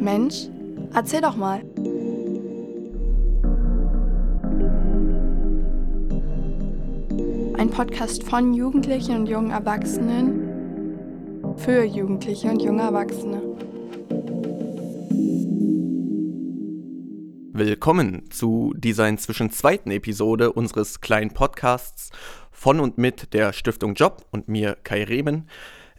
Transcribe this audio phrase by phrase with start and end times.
[0.00, 0.48] Mensch,
[0.94, 1.60] erzähl doch mal.
[7.58, 13.42] Ein Podcast von Jugendlichen und jungen Erwachsenen für Jugendliche und junge Erwachsene.
[17.52, 22.10] Willkommen zu dieser inzwischen zweiten Episode unseres kleinen Podcasts
[22.52, 25.48] von und mit der Stiftung Job und mir Kai Rehmen.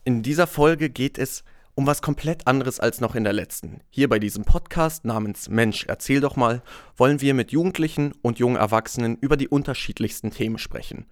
[0.05, 3.81] In dieser Folge geht es um was komplett anderes als noch in der letzten.
[3.89, 6.61] Hier bei diesem Podcast namens Mensch, erzähl doch mal,
[6.97, 11.05] wollen wir mit Jugendlichen und jungen Erwachsenen über die unterschiedlichsten Themen sprechen.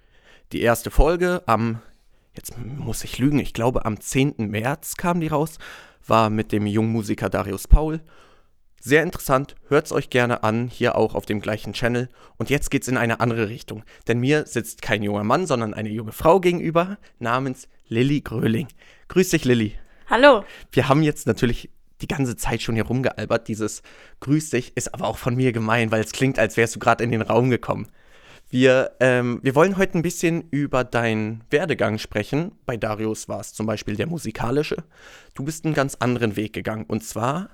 [0.52, 1.82] Die erste Folge am,
[2.34, 4.36] jetzt muss ich lügen, ich glaube am 10.
[4.38, 5.58] März kam die raus,
[6.06, 8.02] war mit dem jungen Musiker Darius Paul
[8.80, 12.10] sehr interessant, hört es euch gerne an, hier auch auf dem gleichen Channel.
[12.38, 15.90] Und jetzt geht's in eine andere Richtung, denn mir sitzt kein junger Mann, sondern eine
[15.90, 18.68] junge Frau gegenüber namens Lilly Gröling.
[19.08, 19.76] Grüß dich, Lilly.
[20.10, 20.46] Hallo.
[20.72, 23.50] Wir haben jetzt natürlich die ganze Zeit schon hier rumgealbert.
[23.50, 23.82] Dieses
[24.22, 27.04] Grüß dich ist aber auch von mir gemein, weil es klingt, als wärst du gerade
[27.04, 27.90] in den Raum gekommen.
[28.50, 32.54] Wir, ähm, wir wollen heute ein bisschen über deinen Werdegang sprechen.
[32.66, 34.78] Bei Darius war es zum Beispiel der musikalische.
[35.34, 36.86] Du bist einen ganz anderen Weg gegangen.
[36.88, 37.50] Und zwar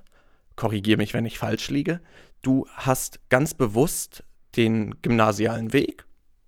[0.55, 2.01] korrigiere mich, wenn ich falsch liege,
[2.43, 4.23] du hast ganz bewusst
[4.57, 6.05] den gymnasialen Weg,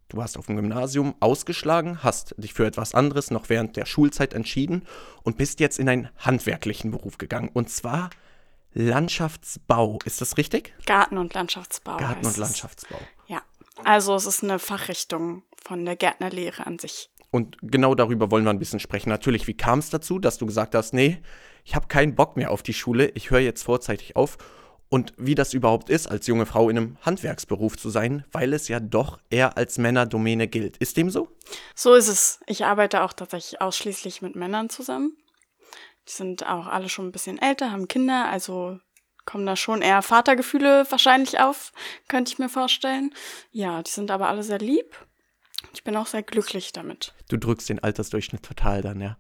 [0.10, 4.34] du hast auf dem Gymnasium ausgeschlagen, hast dich für etwas anderes noch während der Schulzeit
[4.34, 4.84] entschieden
[5.24, 7.50] und bist jetzt in einen handwerklichen Beruf gegangen.
[7.54, 8.10] Und zwar
[8.74, 10.00] Landschaftsbau.
[10.06, 10.74] Ist das richtig?
[10.86, 11.98] Garten- und Landschaftsbau.
[11.98, 13.00] Garten- und Landschaftsbau.
[13.28, 13.42] Ja.
[13.84, 17.10] Also es ist eine Fachrichtung von der Gärtnerlehre an sich.
[17.32, 19.10] Und genau darüber wollen wir ein bisschen sprechen.
[19.10, 21.22] Natürlich, wie kam es dazu, dass du gesagt hast, nee,
[21.66, 24.38] ich habe keinen Bock mehr auf die Schule, ich höre jetzt vorzeitig auf.
[24.90, 28.68] Und wie das überhaupt ist, als junge Frau in einem Handwerksberuf zu sein, weil es
[28.68, 30.78] ja doch eher als Männerdomäne gilt.
[30.78, 31.28] Ist dem so?
[31.74, 32.40] So ist es.
[32.46, 35.18] Ich arbeite auch tatsächlich ausschließlich mit Männern zusammen.
[36.08, 38.80] Die sind auch alle schon ein bisschen älter, haben Kinder, also
[39.26, 41.72] kommen da schon eher Vatergefühle wahrscheinlich auf,
[42.08, 43.14] könnte ich mir vorstellen.
[43.52, 44.96] Ja, die sind aber alle sehr lieb.
[45.74, 47.14] Ich bin auch sehr glücklich damit.
[47.28, 49.18] Du drückst den Altersdurchschnitt total dann, ja?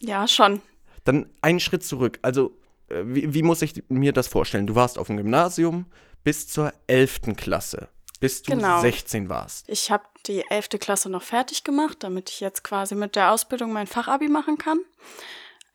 [0.00, 0.62] Ja, schon.
[1.04, 2.18] Dann einen Schritt zurück.
[2.22, 2.56] Also,
[2.88, 4.66] wie, wie muss ich mir das vorstellen?
[4.66, 5.86] Du warst auf dem Gymnasium
[6.22, 7.36] bis zur 11.
[7.36, 7.88] Klasse,
[8.20, 8.80] bis du Genau.
[8.80, 9.68] 16 warst.
[9.68, 10.70] Ich habe die 11.
[10.80, 14.78] Klasse noch fertig gemacht, damit ich jetzt quasi mit der Ausbildung mein Fachabi machen kann.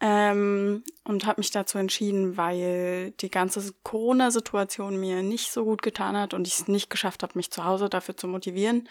[0.02, 6.16] Ähm, und habe mich dazu entschieden, weil die ganze Corona-Situation mir nicht so gut getan
[6.16, 8.88] hat und ich es nicht geschafft habe, mich zu Hause dafür zu motivieren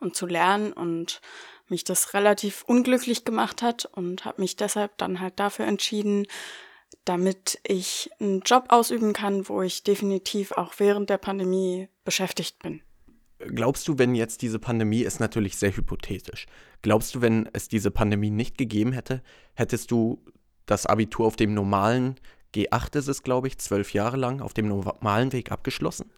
[0.00, 1.20] und zu lernen und
[1.68, 6.26] mich das relativ unglücklich gemacht hat und habe mich deshalb dann halt dafür entschieden,
[7.08, 12.82] damit ich einen Job ausüben kann, wo ich definitiv auch während der Pandemie beschäftigt bin.
[13.38, 16.46] Glaubst du, wenn jetzt diese Pandemie ist natürlich sehr hypothetisch.
[16.82, 19.22] Glaubst du, wenn es diese Pandemie nicht gegeben hätte,
[19.54, 20.24] hättest du
[20.66, 22.16] das Abitur auf dem normalen
[22.54, 26.10] G8 ist es, glaube ich, zwölf Jahre lang auf dem normalen Weg abgeschlossen?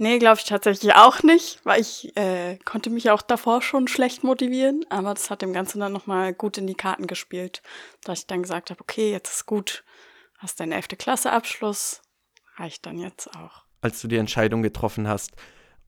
[0.00, 4.22] Nee, glaube ich tatsächlich auch nicht, weil ich äh, konnte mich auch davor schon schlecht
[4.22, 7.62] motivieren, aber das hat dem Ganzen dann nochmal gut in die Karten gespielt,
[8.04, 9.82] dass ich dann gesagt habe, okay, jetzt ist gut,
[10.38, 10.88] hast deinen 11.
[10.98, 12.02] Klasse Abschluss,
[12.56, 13.64] reicht dann jetzt auch.
[13.80, 15.32] Als du die Entscheidung getroffen hast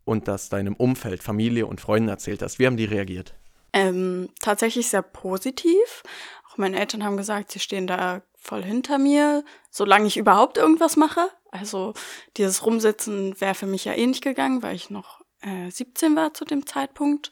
[0.04, 3.34] und das deinem Umfeld, Familie und Freunden erzählt hast, wie haben die reagiert?
[3.72, 6.02] Ähm, tatsächlich sehr positiv.
[6.48, 10.96] Auch meine Eltern haben gesagt, sie stehen da voll hinter mir, solange ich überhaupt irgendwas
[10.96, 11.28] mache.
[11.52, 11.94] Also
[12.36, 16.34] dieses Rumsitzen wäre für mich ja eh nicht gegangen, weil ich noch äh, 17 war
[16.34, 17.30] zu dem Zeitpunkt.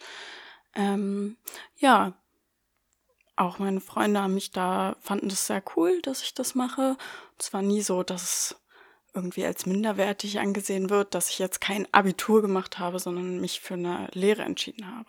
[0.75, 1.37] Ähm,
[1.77, 2.15] ja,
[3.38, 6.97] auch meine Freunde haben mich da, fanden das sehr cool, dass ich das mache.
[7.38, 8.56] Es war nie so, dass es
[9.15, 13.75] irgendwie als minderwertig angesehen wird, dass ich jetzt kein Abitur gemacht habe, sondern mich für
[13.75, 15.09] eine Lehre entschieden habe.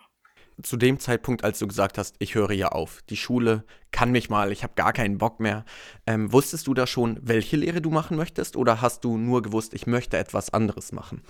[0.62, 4.28] Zu dem Zeitpunkt, als du gesagt hast, ich höre ja auf, die Schule kann mich
[4.28, 5.64] mal, ich habe gar keinen Bock mehr,
[6.06, 9.72] ähm, wusstest du da schon, welche Lehre du machen möchtest oder hast du nur gewusst,
[9.74, 11.22] ich möchte etwas anderes machen?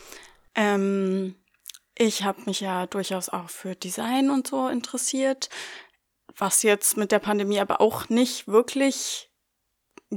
[0.56, 1.36] Ähm,
[1.94, 5.48] ich habe mich ja durchaus auch für Design und so interessiert,
[6.40, 9.30] was jetzt mit der Pandemie aber auch nicht wirklich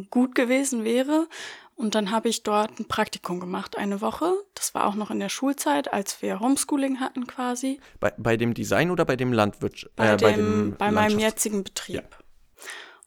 [0.10, 1.28] gut gewesen wäre.
[1.76, 4.32] Und dann habe ich dort ein Praktikum gemacht, eine Woche.
[4.54, 7.80] Das war auch noch in der Schulzeit, als wir Homeschooling hatten quasi.
[8.00, 9.96] Bei, bei dem Design oder bei dem Landwirtschaft?
[9.96, 12.04] Bei, äh, dem, bei meinem jetzigen Betrieb.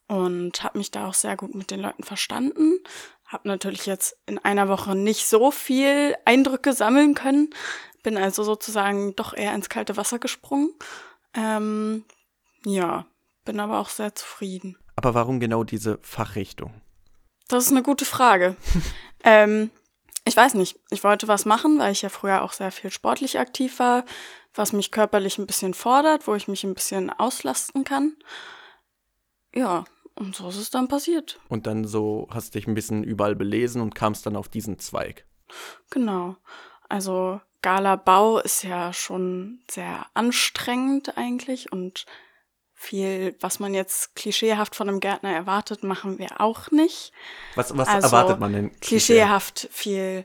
[0.08, 2.78] Und habe mich da auch sehr gut mit den Leuten verstanden.
[3.24, 7.50] Habe natürlich jetzt in einer Woche nicht so viel Eindrücke sammeln können.
[8.02, 10.70] Bin also sozusagen doch eher ins kalte Wasser gesprungen.
[11.34, 12.04] Ähm,
[12.64, 13.06] ja,
[13.46, 14.76] bin aber auch sehr zufrieden.
[14.96, 16.82] Aber warum genau diese Fachrichtung?
[17.48, 18.56] Das ist eine gute Frage.
[19.24, 19.70] ähm,
[20.26, 20.78] ich weiß nicht.
[20.90, 24.04] Ich wollte was machen, weil ich ja früher auch sehr viel sportlich aktiv war,
[24.54, 28.16] was mich körperlich ein bisschen fordert, wo ich mich ein bisschen auslasten kann.
[29.54, 29.84] Ja,
[30.14, 31.38] Und so ist es dann passiert.
[31.48, 35.24] Und dann so hast dich ein bisschen überall belesen und kamst dann auf diesen Zweig.
[35.90, 36.36] Genau.
[36.88, 42.06] Also Gala Bau ist ja schon sehr anstrengend eigentlich und
[42.78, 47.10] viel, was man jetzt klischeehaft von einem Gärtner erwartet, machen wir auch nicht.
[47.54, 48.80] Was, was Also, erwartet man denn?
[48.80, 50.24] Klischeehaft viel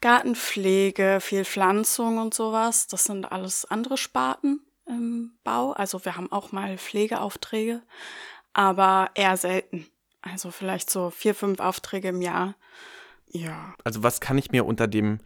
[0.00, 2.88] Gartenpflege, viel Pflanzung und sowas.
[2.88, 5.72] Das sind alles andere Sparten im Bau.
[5.72, 7.80] Also wir haben auch mal Pflegeaufträge,
[8.52, 9.86] aber eher selten.
[10.20, 12.56] Also vielleicht so vier, fünf Aufträge im Jahr.
[13.28, 13.74] Ja.
[13.84, 15.20] Also was kann ich mir unter dem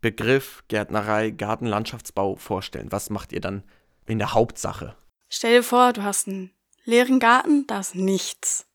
[0.00, 2.90] Begriff Gärtnerei, Gartenlandschaftsbau vorstellen?
[2.90, 3.62] Was macht ihr dann
[4.06, 4.96] in der Hauptsache?
[5.28, 6.52] Stell dir vor, du hast einen
[6.84, 8.66] leeren Garten, da ist nichts.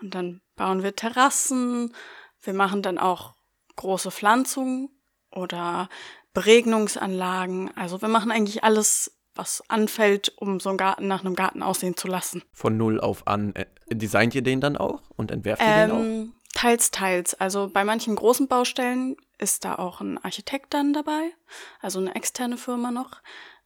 [0.00, 1.94] Und dann bauen wir Terrassen,
[2.42, 3.34] wir machen dann auch
[3.76, 4.90] große Pflanzungen
[5.30, 5.88] oder
[6.32, 7.74] Beregnungsanlagen.
[7.76, 11.96] Also wir machen eigentlich alles, was anfällt, um so einen Garten nach einem Garten aussehen
[11.96, 12.42] zu lassen.
[12.52, 13.54] Von null auf an.
[13.54, 16.00] Äh, designt ihr den dann auch und entwerft ihr den auch?
[16.00, 17.34] Ähm, teils, teils.
[17.34, 21.32] Also bei manchen großen Baustellen ist da auch ein Architekt dann dabei,
[21.80, 23.22] also eine externe Firma noch.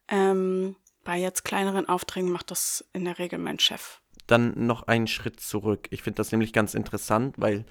[0.09, 0.77] Ähm,
[1.09, 4.03] bei jetzt kleineren Aufträgen macht das in der Regel mein Chef.
[4.27, 5.89] Dann noch einen Schritt zurück.
[5.89, 7.65] Ich finde das nämlich ganz interessant, weil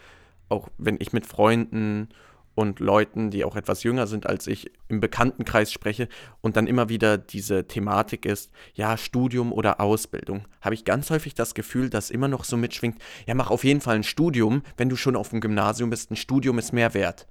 [0.49, 2.09] auch wenn ich mit Freunden
[2.55, 6.09] und Leuten, die auch etwas jünger sind als ich, im Bekanntenkreis spreche
[6.41, 11.35] und dann immer wieder diese Thematik ist, ja, Studium oder Ausbildung, habe ich ganz häufig
[11.35, 12.97] das Gefühl, dass immer noch so mitschwingt,
[13.27, 16.15] ja, mach auf jeden Fall ein Studium, wenn du schon auf dem Gymnasium bist, ein
[16.15, 17.27] Studium ist mehr wert.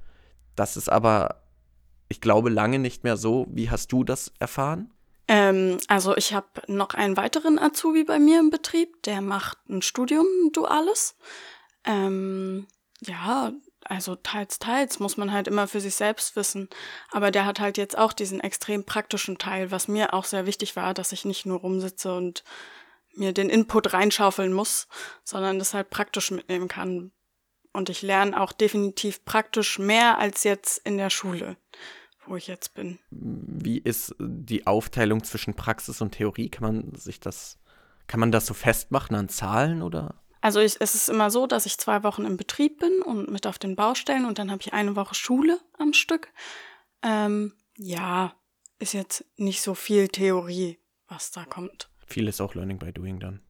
[0.55, 1.43] Das ist aber,
[2.09, 3.49] ich glaube, lange nicht mehr so.
[3.51, 4.93] Wie hast du das erfahren?
[5.29, 9.83] Ähm, also ich habe noch einen weiteren Azubi bei mir im Betrieb, der macht ein
[9.83, 11.17] Studium, duales.
[11.85, 12.67] Ähm,
[13.01, 13.53] ja,
[13.85, 16.69] also teils, teils muss man halt immer für sich selbst wissen.
[17.11, 20.77] Aber der hat halt jetzt auch diesen extrem praktischen Teil, was mir auch sehr wichtig
[20.77, 22.45] war, dass ich nicht nur rumsitze und
[23.15, 24.89] mir den Input reinschaufeln muss,
[25.25, 27.13] sondern das halt praktisch mitnehmen kann.
[27.73, 31.57] Und ich lerne auch definitiv praktisch mehr als jetzt in der Schule,
[32.29, 32.99] wo ich jetzt bin.
[33.11, 36.49] Wie ist die Aufteilung zwischen Praxis und Theorie?
[36.49, 37.59] Kann man sich das,
[38.07, 40.15] kann man das so festmachen an Zahlen oder?
[40.41, 43.47] Also ich, es ist immer so, dass ich zwei Wochen im Betrieb bin und mit
[43.47, 46.29] auf den Baustellen und dann habe ich eine Woche Schule am Stück.
[47.03, 48.35] Ähm, ja,
[48.79, 50.79] ist jetzt nicht so viel Theorie,
[51.09, 51.91] was da kommt.
[52.07, 53.41] Viel ist auch Learning by Doing dann.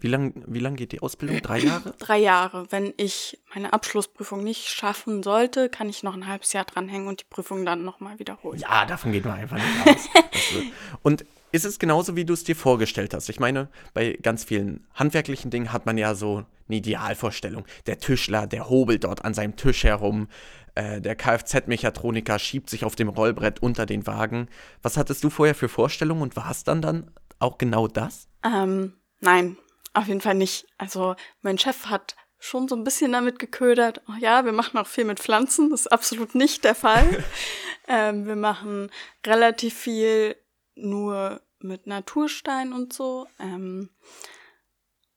[0.00, 1.40] Wie lang, wie lang geht die Ausbildung?
[1.42, 1.94] Drei Jahre?
[1.98, 2.66] Drei Jahre.
[2.70, 7.20] Wenn ich meine Abschlussprüfung nicht schaffen sollte, kann ich noch ein halbes Jahr dranhängen und
[7.20, 8.58] die Prüfung dann nochmal wiederholen.
[8.58, 10.08] Ja, davon geht man einfach nicht aus.
[11.02, 13.28] Und ist es genauso, wie du es dir vorgestellt hast?
[13.28, 17.66] Ich meine, bei ganz vielen handwerklichen Dingen hat man ja so eine Idealvorstellung.
[17.86, 20.28] Der Tischler, der hobelt dort an seinem Tisch herum.
[20.74, 24.48] Äh, der Kfz-Mechatroniker schiebt sich auf dem Rollbrett unter den Wagen.
[24.80, 28.28] Was hattest du vorher für Vorstellungen und war es dann dann auch genau das?
[28.42, 29.58] Ähm, nein,
[29.94, 30.66] auf jeden Fall nicht.
[30.78, 34.02] Also mein Chef hat schon so ein bisschen damit geködert.
[34.08, 35.70] Oh ja, wir machen auch viel mit Pflanzen.
[35.70, 37.24] Das ist absolut nicht der Fall.
[37.88, 38.90] ähm, wir machen
[39.24, 40.36] relativ viel
[40.74, 43.28] nur mit Naturstein und so.
[43.38, 43.90] Ähm,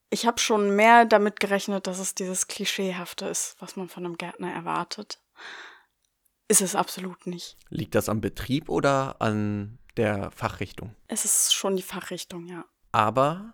[0.10, 4.18] ich habe schon mehr damit gerechnet, dass es dieses Klischeehafte ist, was man von einem
[4.18, 5.19] Gärtner erwartet.
[6.48, 7.57] Ist es absolut nicht.
[7.69, 10.95] Liegt das am Betrieb oder an der Fachrichtung?
[11.07, 12.66] Es ist schon die Fachrichtung, ja.
[12.92, 13.54] Aber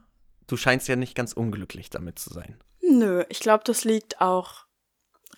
[0.51, 2.57] du scheinst ja nicht ganz unglücklich damit zu sein.
[2.81, 4.65] Nö, ich glaube, das liegt auch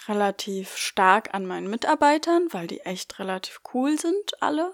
[0.07, 4.73] relativ stark an meinen Mitarbeitern, weil die echt relativ cool sind, alle.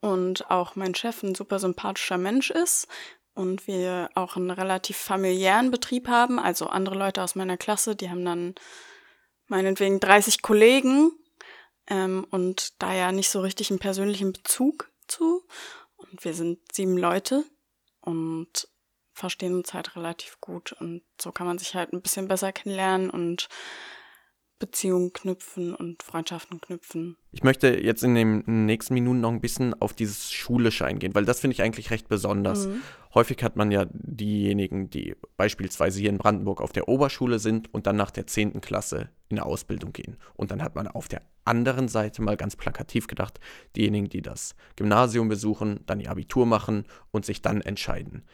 [0.00, 2.88] Und auch mein Chef ein super sympathischer Mensch ist.
[3.34, 6.40] Und wir auch einen relativ familiären Betrieb haben.
[6.40, 8.54] Also andere Leute aus meiner Klasse, die haben dann
[9.46, 11.12] meinetwegen 30 Kollegen
[11.86, 15.46] ähm, und da ja nicht so richtig einen persönlichen Bezug zu.
[15.96, 17.44] Und wir sind sieben Leute
[18.00, 18.68] und
[19.20, 23.10] verstehen uns halt relativ gut und so kann man sich halt ein bisschen besser kennenlernen
[23.10, 23.48] und
[24.58, 27.16] Beziehungen knüpfen und Freundschaften knüpfen.
[27.32, 31.24] Ich möchte jetzt in den nächsten Minuten noch ein bisschen auf dieses Schulische eingehen, weil
[31.24, 32.66] das finde ich eigentlich recht besonders.
[32.66, 32.82] Mhm.
[33.14, 37.86] Häufig hat man ja diejenigen, die beispielsweise hier in Brandenburg auf der Oberschule sind und
[37.86, 38.60] dann nach der 10.
[38.60, 40.18] Klasse in eine Ausbildung gehen.
[40.34, 43.40] Und dann hat man auf der anderen Seite mal ganz plakativ gedacht,
[43.76, 48.24] diejenigen, die das Gymnasium besuchen, dann ihr Abitur machen und sich dann entscheiden.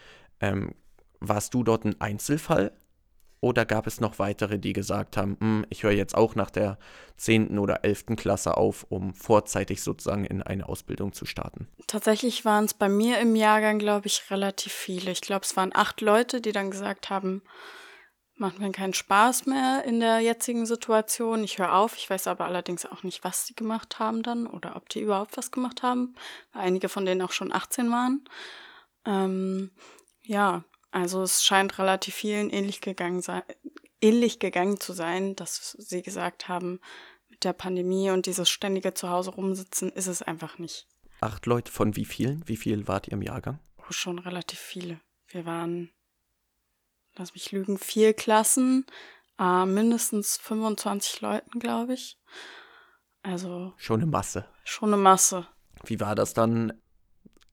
[0.41, 0.75] Ähm,
[1.21, 2.73] warst du dort ein Einzelfall?
[3.41, 6.79] Oder gab es noch weitere, die gesagt haben, "Hm, ich höre jetzt auch nach der
[7.17, 7.59] 10.
[7.59, 8.17] oder 11.
[8.17, 11.69] Klasse auf, um vorzeitig sozusagen in eine Ausbildung zu starten?
[11.87, 15.11] Tatsächlich waren es bei mir im Jahrgang, glaube ich, relativ viele.
[15.11, 17.43] Ich glaube, es waren acht Leute, die dann gesagt haben,
[18.37, 21.45] macht mir keinen Spaß mehr in der jetzigen Situation.
[21.45, 21.97] Ich höre auf.
[21.97, 25.37] Ich weiß aber allerdings auch nicht, was sie gemacht haben dann oder ob die überhaupt
[25.37, 26.15] was gemacht haben,
[26.53, 28.25] weil einige von denen auch schon 18 waren.
[29.07, 29.71] Ähm,
[30.27, 33.23] ja, Also es scheint relativ vielen ähnlich gegangen,
[34.01, 36.81] ähnlich gegangen zu sein, dass sie gesagt haben,
[37.29, 40.87] mit der Pandemie und dieses ständige Zuhause rumsitzen ist es einfach nicht.
[41.21, 42.47] Acht Leute von wie vielen?
[42.47, 43.59] Wie viel wart ihr im Jahrgang?
[43.79, 45.01] Oh, schon relativ viele.
[45.29, 45.91] Wir waren,
[47.15, 48.87] lass mich lügen, vier Klassen,
[49.39, 52.19] äh, mindestens 25 Leuten, glaube ich.
[53.23, 53.73] Also.
[53.77, 54.47] Schon eine Masse.
[54.65, 55.47] Schon eine Masse.
[55.85, 56.73] Wie war das dann?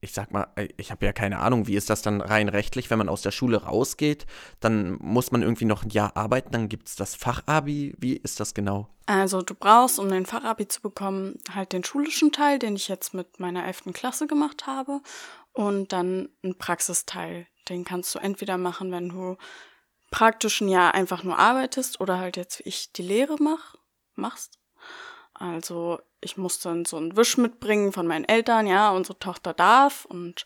[0.04, 2.98] Ich sag mal, ich habe ja keine Ahnung, wie ist das dann rein rechtlich, wenn
[2.98, 4.26] man aus der Schule rausgeht,
[4.60, 7.96] dann muss man irgendwie noch ein Jahr arbeiten, dann gibt es das Fachabi.
[7.98, 8.90] Wie ist das genau?
[9.06, 13.14] Also du brauchst, um den Fachabi zu bekommen, halt den schulischen Teil, den ich jetzt
[13.14, 13.94] mit meiner 11.
[13.94, 15.00] Klasse gemacht habe
[15.54, 17.48] und dann einen Praxisteil.
[17.70, 19.38] Den kannst du entweder machen, wenn du
[20.12, 23.76] praktisch ein Jahr einfach nur arbeitest oder halt jetzt wie ich die Lehre mach,
[24.16, 24.60] machst.
[25.34, 30.06] Also ich musste dann so einen Wisch mitbringen von meinen Eltern, ja, unsere Tochter darf
[30.06, 30.46] und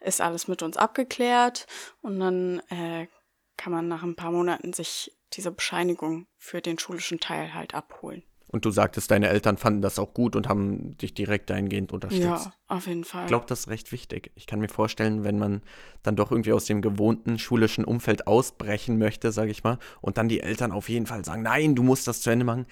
[0.00, 1.66] ist alles mit uns abgeklärt.
[2.02, 3.08] Und dann äh,
[3.56, 8.22] kann man nach ein paar Monaten sich diese Bescheinigung für den schulischen Teil halt abholen.
[8.48, 12.24] Und du sagtest, deine Eltern fanden das auch gut und haben dich direkt dahingehend unterstützt.
[12.24, 13.22] Ja, auf jeden Fall.
[13.22, 14.30] Ich glaube, das ist recht wichtig.
[14.36, 15.62] Ich kann mir vorstellen, wenn man
[16.04, 20.28] dann doch irgendwie aus dem gewohnten schulischen Umfeld ausbrechen möchte, sage ich mal, und dann
[20.28, 22.66] die Eltern auf jeden Fall sagen, nein, du musst das zu Ende machen.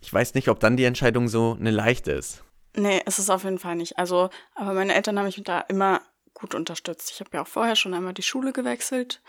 [0.00, 2.42] Ich weiß nicht, ob dann die Entscheidung so eine leichte ist.
[2.76, 3.98] Nee, ist es auf jeden Fall nicht.
[3.98, 6.02] Also, aber meine Eltern haben mich da immer
[6.34, 7.10] gut unterstützt.
[7.12, 9.22] Ich habe ja auch vorher schon einmal die Schule gewechselt,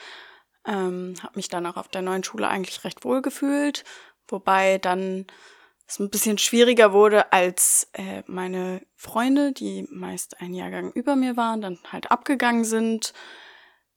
[0.66, 3.84] ähm, habe mich dann auch auf der neuen Schule eigentlich recht wohl gefühlt,
[4.28, 5.28] wobei dann
[5.88, 11.38] es ein bisschen schwieriger wurde, als äh, meine Freunde, die meist ein Jahrgang über mir
[11.38, 13.14] waren, dann halt abgegangen sind.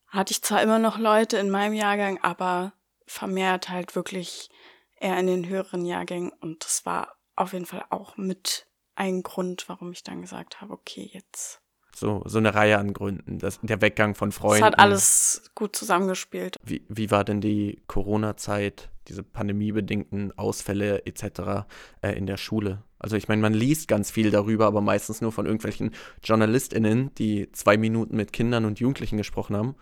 [0.06, 2.72] Hatte ich zwar immer noch Leute in meinem Jahrgang, aber
[3.06, 4.50] vermehrt halt wirklich
[4.96, 6.30] eher in den höheren Jahrgängen.
[6.40, 10.74] Und das war auf jeden Fall auch mit ein Grund, warum ich dann gesagt habe,
[10.74, 11.62] okay, jetzt
[11.98, 13.38] so, so eine Reihe an Gründen.
[13.38, 14.62] Das, der Weggang von Freunden.
[14.62, 16.56] Es hat alles gut zusammengespielt.
[16.62, 21.66] Wie, wie war denn die Corona-Zeit, diese pandemiebedingten Ausfälle etc.
[22.02, 22.82] Äh, in der Schule?
[22.98, 25.92] Also ich meine, man liest ganz viel darüber, aber meistens nur von irgendwelchen
[26.24, 29.76] JournalistInnen, die zwei Minuten mit Kindern und Jugendlichen gesprochen haben.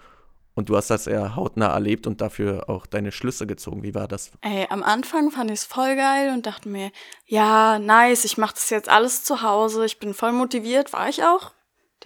[0.54, 3.82] Und du hast das eher hautnah erlebt und dafür auch deine Schlüsse gezogen.
[3.82, 4.30] Wie war das?
[4.40, 6.90] Ey, am Anfang fand ich es voll geil und dachte mir,
[7.26, 9.85] ja, nice, ich mache das jetzt alles zu Hause.
[9.85, 11.52] Ich bin voll motiviert, war ich auch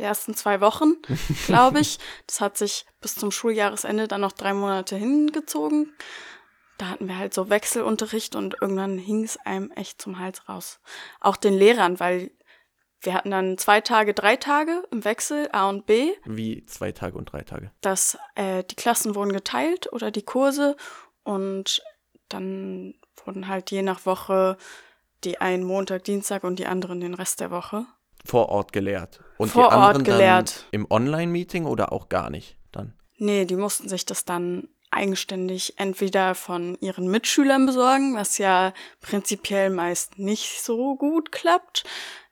[0.00, 0.95] die ersten zwei Wochen,
[1.47, 1.99] glaube ich.
[2.26, 5.92] Das hat sich bis zum Schuljahresende dann noch drei Monate hingezogen.
[6.78, 10.80] Da hatten wir halt so Wechselunterricht und irgendwann hing es einem echt zum Hals raus.
[11.21, 12.30] Auch den Lehrern, weil
[13.02, 16.12] wir hatten dann zwei Tage, drei Tage im Wechsel, A und B.
[16.25, 17.71] Wie zwei Tage und drei Tage?
[17.83, 20.76] Dass äh, die Klassen wurden geteilt oder die Kurse
[21.23, 21.83] und
[22.30, 24.57] dann wurden halt je nach Woche
[25.25, 27.87] die einen Montag, Dienstag und die anderen den Rest der Woche
[28.25, 29.21] vor Ort gelehrt.
[29.39, 30.57] Und vor die anderen Ort gelehrt.
[30.57, 32.95] Dann im Online-Meeting oder auch gar nicht dann?
[33.17, 39.71] Nee, die mussten sich das dann eigenständig entweder von ihren Mitschülern besorgen, was ja prinzipiell
[39.71, 41.85] meist nicht so gut klappt,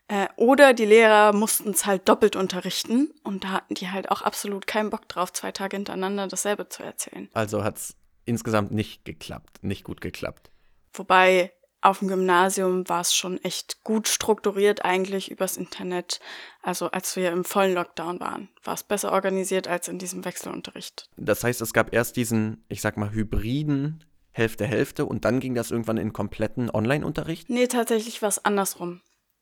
[0.08, 4.22] äh, oder die Lehrer mussten es halt doppelt unterrichten und da hatten die halt auch
[4.22, 7.28] absolut keinen Bock drauf, zwei Tage hintereinander dasselbe zu erzählen.
[7.34, 10.50] Also hat es insgesamt nicht geklappt, nicht gut geklappt.
[10.94, 16.20] Wobei auf dem Gymnasium war es schon echt gut strukturiert eigentlich übers Internet.
[16.62, 21.08] Also als wir im vollen Lockdown waren, war es besser organisiert als in diesem Wechselunterricht.
[21.16, 25.56] Das heißt, es gab erst diesen, ich sag mal, hybriden Hälfte Hälfte und dann ging
[25.56, 27.50] das irgendwann in kompletten Online-Unterricht?
[27.50, 29.00] Nee, tatsächlich war es andersrum.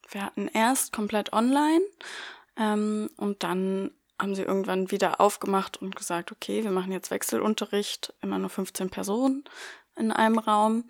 [0.09, 1.83] Wir hatten erst komplett online
[2.57, 8.15] ähm, und dann haben sie irgendwann wieder aufgemacht und gesagt, okay, wir machen jetzt Wechselunterricht,
[8.23, 9.45] immer nur 15 Personen
[9.97, 10.89] in einem Raum.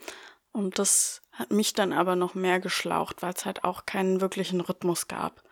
[0.53, 4.61] Und das hat mich dann aber noch mehr geschlaucht, weil es halt auch keinen wirklichen
[4.61, 5.43] Rhythmus gab.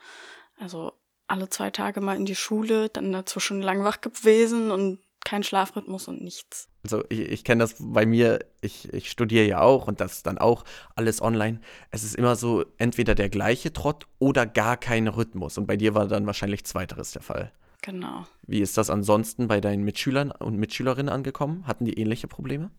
[0.59, 0.93] Also
[1.27, 6.09] alle zwei Tage mal in die Schule, dann dazwischen lang wach gewesen und kein Schlafrhythmus
[6.09, 6.69] und nichts.
[6.83, 10.27] Also ich, ich kenne das bei mir, ich, ich studiere ja auch und das ist
[10.27, 10.65] dann auch
[10.97, 11.61] alles online.
[11.91, 15.57] Es ist immer so entweder der gleiche Trott oder gar kein Rhythmus.
[15.57, 17.53] Und bei dir war dann wahrscheinlich zweiteres der Fall.
[17.81, 18.27] Genau.
[18.47, 21.67] Wie ist das ansonsten bei deinen Mitschülern und Mitschülerinnen angekommen?
[21.67, 22.71] Hatten die ähnliche Probleme?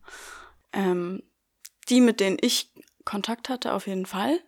[0.72, 1.22] Ähm,
[1.90, 2.72] die, mit denen ich
[3.06, 4.40] Kontakt hatte, auf jeden Fall.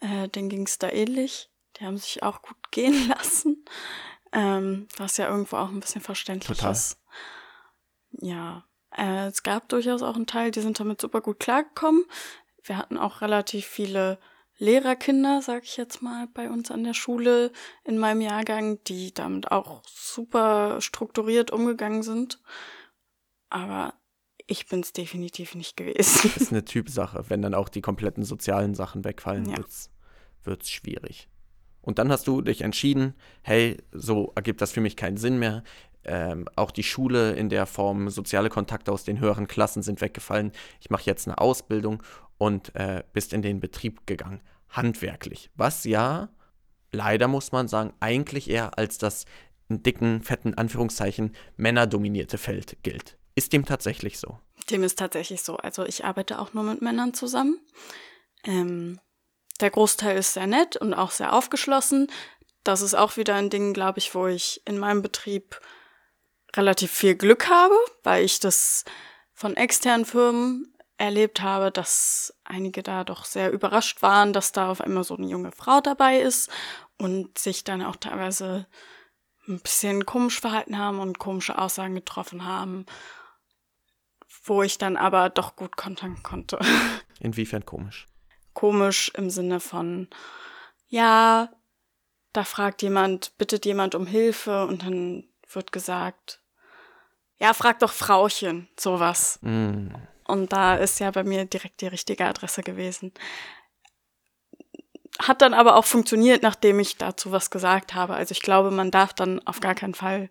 [0.00, 1.50] Äh, denen ging es da ähnlich.
[1.76, 3.64] Die haben sich auch gut gehen lassen.
[4.32, 6.72] Ähm, was ja irgendwo auch ein bisschen verständlich Total.
[6.72, 6.98] ist.
[8.12, 8.64] Ja.
[8.96, 12.04] Äh, es gab durchaus auch einen Teil, die sind damit super gut klargekommen.
[12.62, 14.18] Wir hatten auch relativ viele
[14.58, 17.50] Lehrerkinder, sag ich jetzt mal, bei uns an der Schule
[17.84, 22.40] in meinem Jahrgang, die damit auch super strukturiert umgegangen sind.
[23.48, 23.94] Aber
[24.50, 26.20] ich bin es definitiv nicht gewesen.
[26.24, 27.24] Das ist eine Typsache.
[27.28, 29.56] Wenn dann auch die kompletten sozialen Sachen wegfallen, Ja.
[30.44, 31.28] wird es schwierig.
[31.82, 35.62] Und dann hast du dich entschieden, hey, so ergibt das für mich keinen Sinn mehr.
[36.04, 40.50] ähm, auch die Schule in der Form, soziale Kontakte aus den höheren Klassen sind weggefallen.
[40.80, 42.02] Ich mache jetzt eine Ausbildung
[42.38, 44.40] und äh, bist in den Betrieb gegangen.
[44.70, 45.50] Handwerklich.
[45.56, 46.30] Was ja,
[46.90, 49.26] leider muss man sagen, eigentlich eher als das
[49.68, 53.18] in dicken, fetten Anführungszeichen männerdominierte Feld gilt.
[53.34, 54.38] Ist dem tatsächlich so?
[54.70, 55.56] Dem ist tatsächlich so.
[55.56, 57.60] Also ich arbeite auch nur mit Männern zusammen.
[58.44, 59.00] Ähm,
[59.60, 62.10] der Großteil ist sehr nett und auch sehr aufgeschlossen.
[62.64, 65.60] Das ist auch wieder ein Ding, glaube ich, wo ich in meinem Betrieb
[66.54, 68.84] relativ viel Glück habe, weil ich das
[69.32, 74.80] von externen Firmen erlebt habe, dass einige da doch sehr überrascht waren, dass da auf
[74.82, 76.50] einmal so eine junge Frau dabei ist
[76.98, 78.66] und sich dann auch teilweise
[79.48, 82.84] ein bisschen komisch verhalten haben und komische Aussagen getroffen haben,
[84.50, 86.58] wo ich dann aber doch gut kontern konnte.
[87.20, 88.08] Inwiefern komisch?
[88.52, 90.08] Komisch im Sinne von,
[90.88, 91.50] ja,
[92.32, 96.42] da fragt jemand, bittet jemand um Hilfe und dann wird gesagt,
[97.38, 99.38] ja, frag doch Frauchen, sowas.
[99.42, 99.94] Mm.
[100.26, 103.12] Und da ist ja bei mir direkt die richtige Adresse gewesen.
[105.20, 108.14] Hat dann aber auch funktioniert, nachdem ich dazu was gesagt habe.
[108.14, 110.28] Also ich glaube, man darf dann auf gar keinen Fall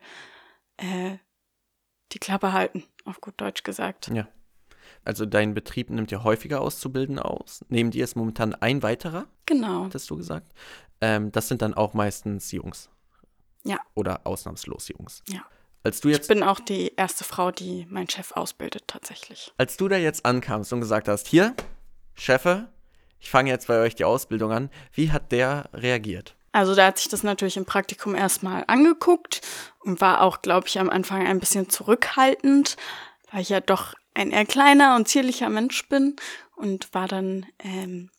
[0.76, 1.18] äh,
[2.12, 4.10] die Klappe halten, auf gut Deutsch gesagt.
[4.14, 4.28] Ja.
[5.06, 7.64] Also dein Betrieb nimmt ja häufiger Auszubildende aus.
[7.70, 9.86] Neben dir ist momentan ein weiterer, Genau.
[9.86, 10.52] hattest du gesagt.
[11.02, 12.90] Ähm, das sind dann auch meistens Jungs.
[13.64, 13.80] Ja.
[13.96, 15.24] Oder ausnahmslos Jungs.
[15.30, 15.42] Ja.
[15.84, 19.54] Als du Ich jetzt, bin auch die erste Frau, die mein Chef ausbildet, tatsächlich.
[19.58, 21.56] als du da jetzt ankamst und gesagt hast, hier,
[22.16, 22.70] Chefe,
[23.20, 26.36] ich fange jetzt bei euch die Ausbildung an, wie hat der reagiert?
[26.52, 29.42] Also da hat sich das natürlich im Praktikum erstmal angeguckt
[29.80, 32.78] und war auch, glaube ich, am Anfang ein bisschen zurückhaltend,
[33.32, 36.16] weil ich ja doch ein eher kleiner und zierlicher Mensch bin
[36.56, 38.10] und war dann ähm,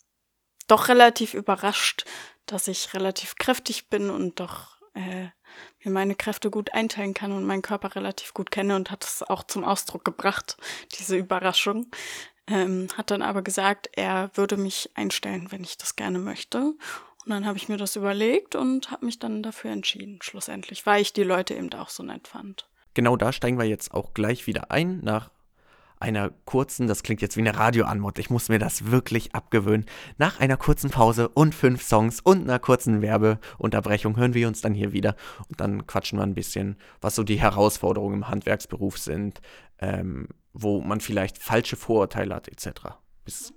[0.66, 2.04] doch relativ überrascht,
[2.46, 5.28] dass ich relativ kräftig bin und doch äh,
[5.84, 9.22] mir meine Kräfte gut einteilen kann und meinen Körper relativ gut kenne und hat es
[9.22, 10.56] auch zum Ausdruck gebracht,
[10.98, 11.90] diese Überraschung.
[12.46, 16.74] Ähm, hat dann aber gesagt, er würde mich einstellen, wenn ich das gerne möchte.
[17.24, 21.02] Und dann habe ich mir das überlegt und habe mich dann dafür entschieden, schlussendlich, weil
[21.02, 22.66] ich die Leute eben auch so nett fand.
[22.94, 25.30] Genau da steigen wir jetzt auch gleich wieder ein, nach
[26.00, 29.84] einer kurzen, das klingt jetzt wie eine Radioanmod, ich muss mir das wirklich abgewöhnen.
[30.16, 34.72] Nach einer kurzen Pause und fünf Songs und einer kurzen Werbeunterbrechung hören wir uns dann
[34.72, 35.14] hier wieder
[35.48, 39.42] und dann quatschen wir ein bisschen, was so die Herausforderungen im Handwerksberuf sind,
[39.78, 42.96] ähm, wo man vielleicht falsche Vorurteile hat, etc.
[43.26, 43.52] Bis,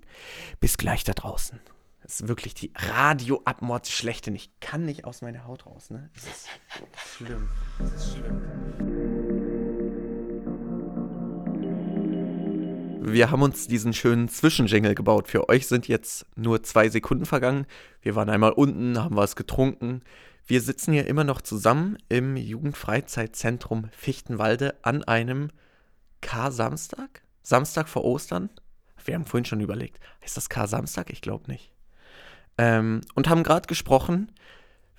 [0.60, 1.62] bis gleich da draußen.
[2.04, 4.36] Das ist wirklich die Radioabmod schlechthin.
[4.36, 6.10] Ich kann nicht aus meiner Haut raus, ne?
[6.16, 6.48] Das ist
[7.16, 7.50] schlimm.
[7.80, 8.42] Das ist schlimm.
[13.06, 15.28] Wir haben uns diesen schönen Zwischenjingle gebaut.
[15.28, 17.68] Für euch sind jetzt nur zwei Sekunden vergangen.
[18.02, 20.02] Wir waren einmal unten, haben was getrunken.
[20.46, 25.52] Wir sitzen hier immer noch zusammen im Jugendfreizeitzentrum Fichtenwalde an einem
[26.22, 27.24] K-Samstag?
[27.44, 28.50] Samstag vor Ostern?
[29.06, 31.10] Wir haben vorhin schon überlegt, ist das K-Samstag?
[31.10, 31.73] Ich glaube nicht.
[32.58, 34.32] Ähm, und haben gerade gesprochen,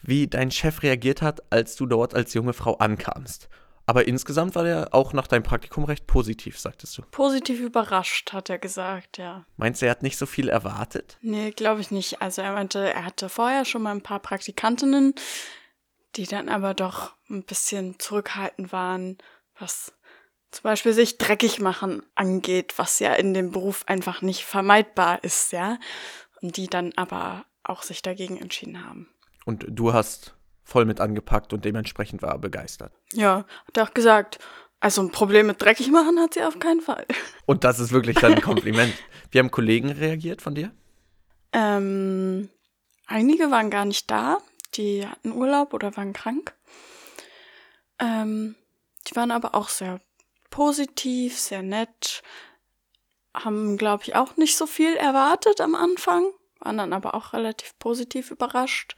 [0.02, 3.48] wie dein Chef reagiert hat, als du dort als junge Frau ankamst.
[3.86, 7.02] Aber insgesamt war der auch nach deinem Praktikum recht positiv, sagtest du.
[7.10, 9.44] Positiv überrascht, hat er gesagt, ja.
[9.56, 11.18] Meinst du, er hat nicht so viel erwartet?
[11.20, 12.22] Nee, glaube ich nicht.
[12.22, 15.14] Also er meinte, er hatte vorher schon mal ein paar Praktikantinnen,
[16.16, 19.18] die dann aber doch ein bisschen zurückhaltend waren,
[19.58, 19.92] was
[20.50, 25.52] zum Beispiel sich dreckig machen angeht, was ja in dem Beruf einfach nicht vermeidbar ist,
[25.52, 25.78] ja.
[26.50, 29.09] Die dann aber auch sich dagegen entschieden haben.
[29.44, 32.92] Und du hast voll mit angepackt und dementsprechend war er begeistert.
[33.12, 34.38] Ja, hat er auch gesagt,
[34.80, 37.07] also ein Problem mit dreckig machen hat sie auf keinen Fall.
[37.46, 38.92] Und das ist wirklich dann ein Kompliment.
[39.30, 40.72] Wie haben Kollegen reagiert von dir?
[41.54, 42.50] Ähm,
[43.07, 44.38] einige waren gar nicht da,
[44.74, 46.54] die hatten Urlaub oder waren krank.
[47.98, 48.57] Ähm,
[49.07, 50.00] die waren aber auch sehr
[50.50, 52.22] positiv, sehr nett,
[53.34, 57.78] haben, glaube ich, auch nicht so viel erwartet am Anfang, waren dann aber auch relativ
[57.78, 58.96] positiv überrascht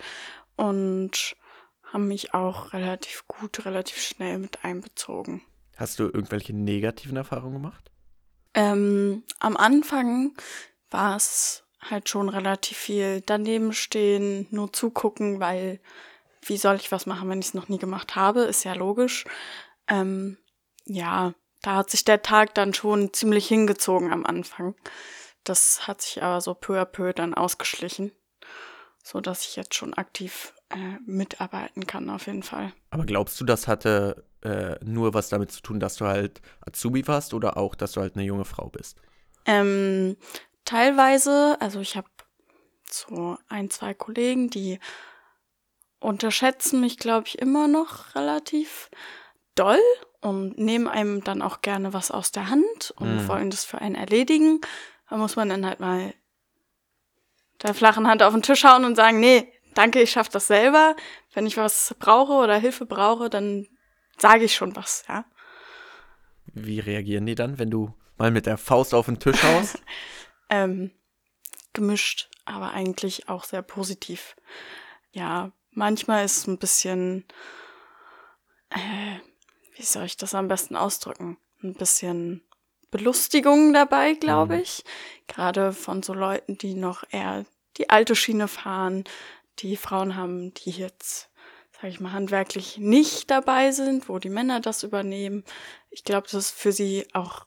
[0.57, 1.37] und
[1.85, 5.43] haben mich auch relativ gut, relativ schnell mit einbezogen.
[5.77, 7.91] Hast du irgendwelche negativen Erfahrungen gemacht?
[8.55, 10.35] Ähm, am Anfang
[10.91, 15.81] war es halt schon relativ viel daneben stehen, nur zugucken, weil
[16.43, 19.25] wie soll ich was machen, wenn ich es noch nie gemacht habe, ist ja logisch.
[19.89, 20.39] Ähm,
[20.85, 21.35] ja,
[21.67, 24.77] da hat sich der Tag dann schon ziemlich hingezogen am Anfang.
[25.43, 28.13] Das hat sich aber so peu à peu dann ausgeschlichen,
[29.03, 32.73] so dass ich jetzt schon aktiv äh, mitarbeiten kann auf jeden Fall.
[32.91, 37.07] Aber glaubst du, das hatte äh, nur was damit zu tun, dass du halt Azubi
[37.09, 39.01] warst oder auch, dass du halt eine junge Frau bist?
[39.45, 40.17] Ähm,
[40.65, 42.09] teilweise, also ich habe
[42.89, 44.79] so ein, zwei Kollegen, die
[45.99, 48.89] unterschätzen mich, glaube ich, immer noch relativ.
[49.57, 49.81] doll
[50.27, 53.29] und nehmen einem dann auch gerne was aus der Hand und Mhm.
[53.29, 54.61] wollen das für einen erledigen.
[55.09, 56.15] Da muss man dann halt mal
[57.63, 60.97] der flachen Hand auf den Tisch hauen und sagen, nee, danke, ich schaff das selber.
[61.33, 63.69] Wenn ich was brauche oder Hilfe brauche, dann
[64.19, 65.25] sage ich schon was, ja.
[66.47, 69.81] Wie reagieren die dann, wenn du mal mit der Faust auf den Tisch haust?
[70.49, 70.93] Ähm,
[71.73, 74.37] gemischt, aber eigentlich auch sehr positiv.
[75.11, 77.25] Ja, manchmal ist es ein bisschen,
[78.71, 79.19] äh,
[79.77, 81.37] wie soll ich das am besten ausdrücken?
[81.63, 82.43] Ein bisschen
[82.91, 84.63] Belustigung dabei, glaube Mhm.
[84.63, 84.85] ich.
[85.27, 87.45] Gerade von so Leuten, die noch eher
[87.77, 89.05] die alte Schiene fahren,
[89.59, 91.29] die Frauen haben, die jetzt,
[91.73, 95.45] sage ich mal, handwerklich nicht dabei sind, wo die Männer das übernehmen.
[95.91, 97.47] Ich glaube, das ist für sie auch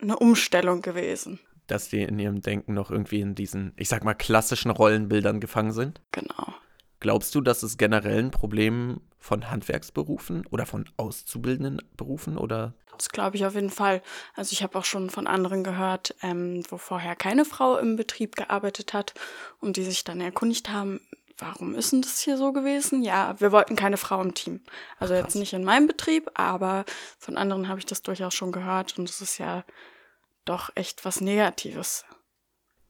[0.00, 1.40] eine Umstellung gewesen.
[1.66, 5.72] Dass die in ihrem Denken noch irgendwie in diesen, ich sag mal, klassischen Rollenbildern gefangen
[5.72, 6.00] sind?
[6.10, 6.54] Genau.
[6.98, 13.10] Glaubst du, dass es generell ein Problem von Handwerksberufen oder von auszubildenden Berufen oder Das
[13.10, 14.02] glaube ich auf jeden Fall.
[14.34, 18.34] Also ich habe auch schon von anderen gehört, ähm, wo vorher keine Frau im Betrieb
[18.34, 19.14] gearbeitet hat
[19.60, 21.00] und die sich dann erkundigt haben,
[21.38, 23.02] warum ist denn das hier so gewesen?
[23.02, 24.60] Ja, wir wollten keine Frau im Team.
[24.98, 25.22] Also Krass.
[25.24, 26.84] jetzt nicht in meinem Betrieb, aber
[27.18, 29.64] von anderen habe ich das durchaus schon gehört und es ist ja
[30.44, 32.04] doch echt was Negatives.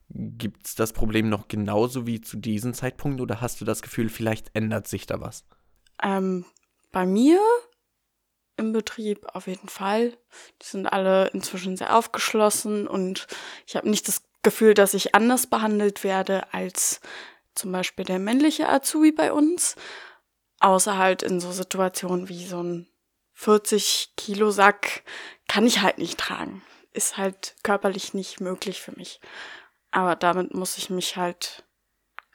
[0.08, 4.08] gibt es das Problem noch genauso wie zu diesem Zeitpunkt oder hast du das Gefühl,
[4.08, 5.44] vielleicht ändert sich da was?
[6.02, 6.44] Ähm,
[6.92, 7.40] bei mir
[8.56, 10.16] im Betrieb auf jeden Fall.
[10.62, 13.26] Die sind alle inzwischen sehr aufgeschlossen und
[13.66, 17.00] ich habe nicht das Gefühl, dass ich anders behandelt werde als
[17.54, 19.76] zum Beispiel der männliche Azubi bei uns.
[20.60, 22.86] Außer halt in so Situationen wie so ein
[23.32, 25.02] 40 Kilo Sack
[25.48, 26.62] kann ich halt nicht tragen.
[26.92, 29.20] Ist halt körperlich nicht möglich für mich.
[29.90, 31.64] Aber damit muss ich mich halt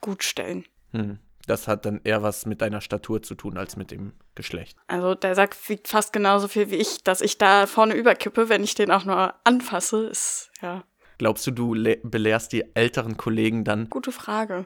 [0.02, 0.66] gut stellen.
[0.92, 1.20] Hm.
[1.46, 4.78] Das hat dann eher was mit deiner Statur zu tun als mit dem Geschlecht.
[4.88, 8.64] Also der Sack wiegt fast genauso viel wie ich, dass ich da vorne überkippe, wenn
[8.64, 10.84] ich den auch nur anfasse, ist ja
[11.18, 13.90] Glaubst du, du le- belehrst die älteren Kollegen dann?
[13.90, 14.66] gute Frage.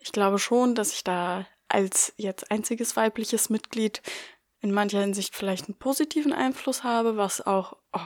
[0.00, 4.02] Ich glaube schon, dass ich da als jetzt einziges weibliches Mitglied
[4.60, 8.00] in mancher Hinsicht vielleicht einen positiven Einfluss habe, was auch oh,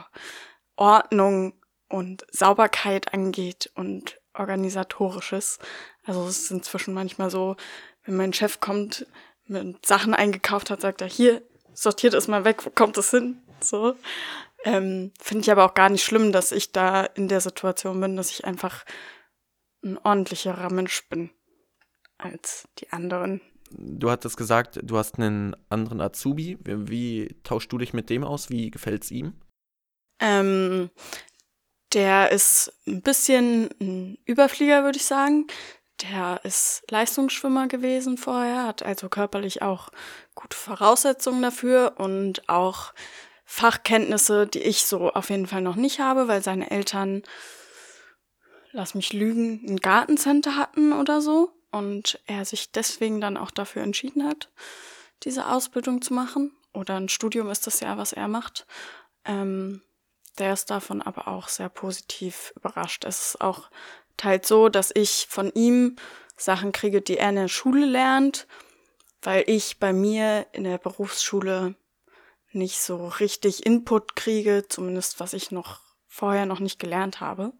[0.75, 1.53] Ordnung
[1.89, 5.59] und Sauberkeit angeht und organisatorisches.
[6.07, 7.57] Also es ist inzwischen manchmal so,
[8.05, 9.05] wenn mein Chef kommt,
[9.45, 11.41] mit Sachen eingekauft hat, sagt er, hier,
[11.73, 13.41] sortiert es mal weg, wo kommt es hin?
[13.61, 13.95] So.
[14.63, 18.15] Ähm, Finde ich aber auch gar nicht schlimm, dass ich da in der Situation bin,
[18.15, 18.85] dass ich einfach
[19.83, 21.29] ein ordentlicherer Mensch bin
[22.17, 23.41] als die anderen.
[23.69, 26.57] Du hattest gesagt, du hast einen anderen Azubi.
[26.63, 28.49] Wie, wie tauschst du dich mit dem aus?
[28.49, 29.33] Wie gefällt's ihm?
[30.19, 30.89] Ähm,
[31.93, 35.47] der ist ein bisschen ein Überflieger, würde ich sagen.
[36.01, 39.89] Der ist Leistungsschwimmer gewesen vorher, hat also körperlich auch
[40.35, 42.93] gute Voraussetzungen dafür und auch
[43.45, 47.23] Fachkenntnisse, die ich so auf jeden Fall noch nicht habe, weil seine Eltern,
[48.71, 53.81] lass mich lügen, ein Gartencenter hatten oder so und er sich deswegen dann auch dafür
[53.81, 54.51] entschieden hat,
[55.23, 56.51] diese Ausbildung zu machen.
[56.73, 58.67] Oder ein Studium ist das ja, was er macht.
[59.25, 59.81] Ähm,
[60.37, 63.03] der ist davon aber auch sehr positiv überrascht.
[63.05, 63.71] Es ist auch
[64.17, 65.95] teils so, dass ich von ihm
[66.35, 68.47] Sachen kriege, die er in der Schule lernt,
[69.21, 71.75] weil ich bei mir in der Berufsschule
[72.51, 77.53] nicht so richtig Input kriege, zumindest was ich noch vorher noch nicht gelernt habe,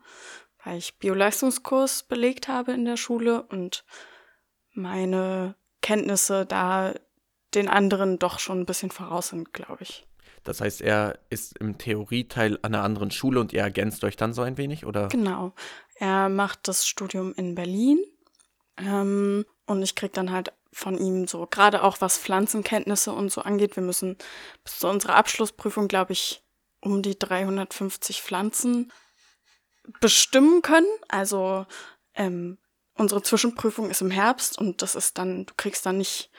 [0.63, 3.85] weil ich Bioleistungskurs belegt habe in der Schule und
[4.73, 6.93] meine Kenntnisse da
[7.53, 10.05] den anderen doch schon ein bisschen voraus sind, glaube ich.
[10.43, 14.33] Das heißt, er ist im Theorieteil an einer anderen Schule und ihr ergänzt euch dann
[14.33, 15.09] so ein wenig, oder?
[15.09, 15.53] Genau.
[15.99, 17.99] Er macht das Studium in Berlin.
[18.77, 23.41] Ähm, und ich krieg dann halt von ihm so, gerade auch was Pflanzenkenntnisse und so
[23.41, 23.75] angeht.
[23.75, 24.17] Wir müssen
[24.63, 26.43] bis zu unserer Abschlussprüfung, glaube ich,
[26.81, 28.91] um die 350 Pflanzen
[29.99, 30.87] bestimmen können.
[31.07, 31.65] Also
[32.13, 32.57] ähm,
[32.93, 36.29] unsere Zwischenprüfung ist im Herbst und das ist dann, du kriegst dann nicht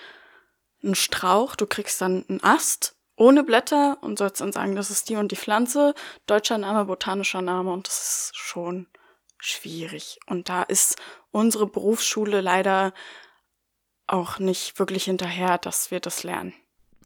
[0.83, 5.09] einen Strauch, du kriegst dann einen Ast ohne Blätter und sollst dann sagen, das ist
[5.09, 5.95] die und die Pflanze,
[6.27, 8.87] deutscher Name, botanischer Name und das ist schon
[9.39, 10.19] schwierig.
[10.27, 10.97] Und da ist
[11.31, 12.93] unsere Berufsschule leider
[14.07, 16.55] auch nicht wirklich hinterher, dass wir das lernen.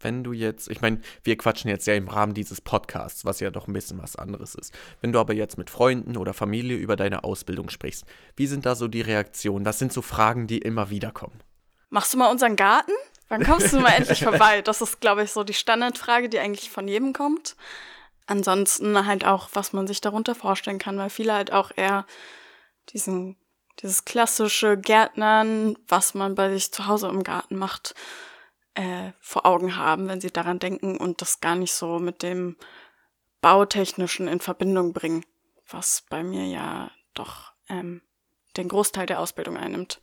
[0.00, 3.50] Wenn du jetzt, ich meine, wir quatschen jetzt ja im Rahmen dieses Podcasts, was ja
[3.50, 4.74] doch ein bisschen was anderes ist.
[5.00, 8.04] Wenn du aber jetzt mit Freunden oder Familie über deine Ausbildung sprichst,
[8.36, 9.64] wie sind da so die Reaktionen?
[9.64, 11.40] Das sind so Fragen, die immer wieder kommen.
[11.88, 12.92] Machst du mal unseren Garten?
[13.28, 14.60] Wann kommst du mal endlich vorbei?
[14.62, 17.56] Das ist, glaube ich, so die Standardfrage, die eigentlich von jedem kommt.
[18.26, 22.06] Ansonsten halt auch, was man sich darunter vorstellen kann, weil viele halt auch eher
[22.90, 23.36] diesen,
[23.80, 27.94] dieses klassische Gärtnern, was man bei sich zu Hause im Garten macht,
[28.74, 32.56] äh, vor Augen haben, wenn sie daran denken und das gar nicht so mit dem
[33.40, 35.24] Bautechnischen in Verbindung bringen,
[35.68, 38.02] was bei mir ja doch ähm,
[38.56, 40.00] den Großteil der Ausbildung einnimmt.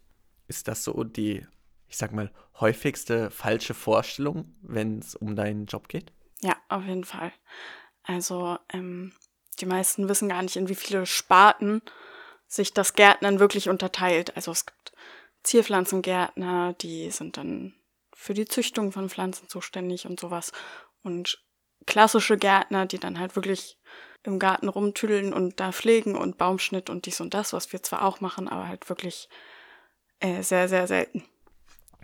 [0.47, 1.45] Ist das so die,
[1.87, 6.11] ich sag mal, häufigste falsche Vorstellung, wenn es um deinen Job geht?
[6.41, 7.31] Ja, auf jeden Fall.
[8.09, 9.13] Also ähm,
[9.59, 11.83] die meisten wissen gar nicht, in wie viele Sparten
[12.47, 14.35] sich das Gärtnern wirklich unterteilt.
[14.35, 14.93] Also es gibt
[15.43, 17.75] Zierpflanzengärtner, die sind dann
[18.11, 20.51] für die Züchtung von Pflanzen zuständig und sowas.
[21.03, 21.39] Und
[21.85, 23.77] klassische Gärtner, die dann halt wirklich
[24.23, 28.03] im Garten rumtüdeln und da pflegen und Baumschnitt und dies und das, was wir zwar
[28.03, 29.29] auch machen, aber halt wirklich
[30.19, 31.23] äh, sehr, sehr selten.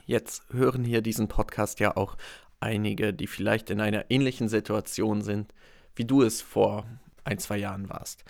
[0.05, 2.15] Jetzt hören hier diesen Podcast ja auch
[2.59, 5.51] einige, die vielleicht in einer ähnlichen Situation sind,
[5.95, 6.85] wie du es vor
[7.23, 8.23] ein, zwei Jahren warst.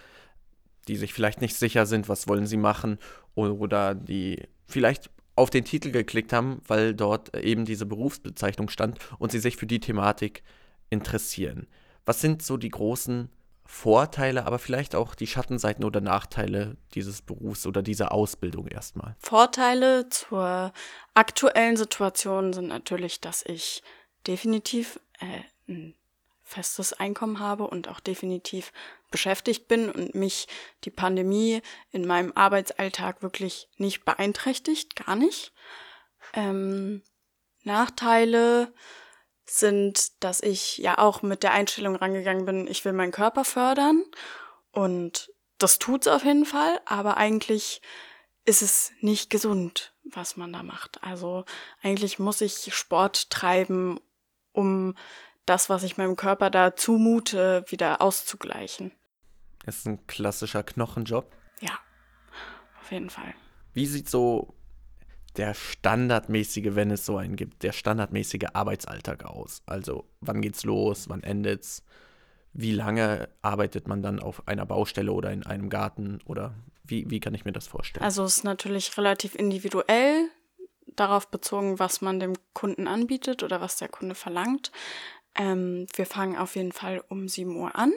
[0.88, 2.99] Die sich vielleicht nicht sicher sind, was wollen sie machen
[3.36, 9.32] oder die vielleicht auf den Titel geklickt haben, weil dort eben diese Berufsbezeichnung stand und
[9.32, 10.43] sie sich für die Thematik
[10.89, 11.67] interessieren.
[12.06, 13.30] Was sind so die großen
[13.65, 19.15] Vorteile, aber vielleicht auch die Schattenseiten oder Nachteile dieses Berufs oder dieser Ausbildung erstmal?
[19.19, 20.71] Vorteile zur
[21.15, 23.82] aktuellen Situation sind natürlich, dass ich
[24.28, 25.95] definitiv äh, ein
[26.55, 28.71] festes Einkommen habe und auch definitiv
[29.11, 30.47] beschäftigt bin und mich
[30.85, 35.53] die Pandemie in meinem Arbeitsalltag wirklich nicht beeinträchtigt, gar nicht.
[36.33, 37.03] Ähm,
[37.63, 38.73] Nachteile
[39.45, 44.03] sind, dass ich ja auch mit der Einstellung rangegangen bin, ich will meinen Körper fördern
[44.71, 47.81] und das tut's auf jeden Fall, aber eigentlich
[48.45, 51.03] ist es nicht gesund, was man da macht.
[51.03, 51.45] Also
[51.81, 53.99] eigentlich muss ich Sport treiben,
[54.51, 54.95] um
[55.45, 58.91] das, was ich meinem Körper da zumute, wieder auszugleichen.
[59.65, 61.31] Das ist ein klassischer Knochenjob.
[61.60, 61.77] Ja,
[62.81, 63.34] auf jeden Fall.
[63.73, 64.53] Wie sieht so
[65.38, 69.62] der standardmäßige, wenn es so einen gibt, der standardmäßige Arbeitsalltag aus?
[69.65, 71.84] Also wann geht's los, wann endet's?
[72.53, 76.53] Wie lange arbeitet man dann auf einer Baustelle oder in einem Garten oder
[76.86, 78.03] wie, wie kann ich mir das vorstellen?
[78.03, 80.29] Also es ist natürlich relativ individuell
[80.95, 84.71] darauf bezogen, was man dem Kunden anbietet oder was der Kunde verlangt.
[85.36, 87.93] Ähm, wir fangen auf jeden Fall um 7 Uhr an.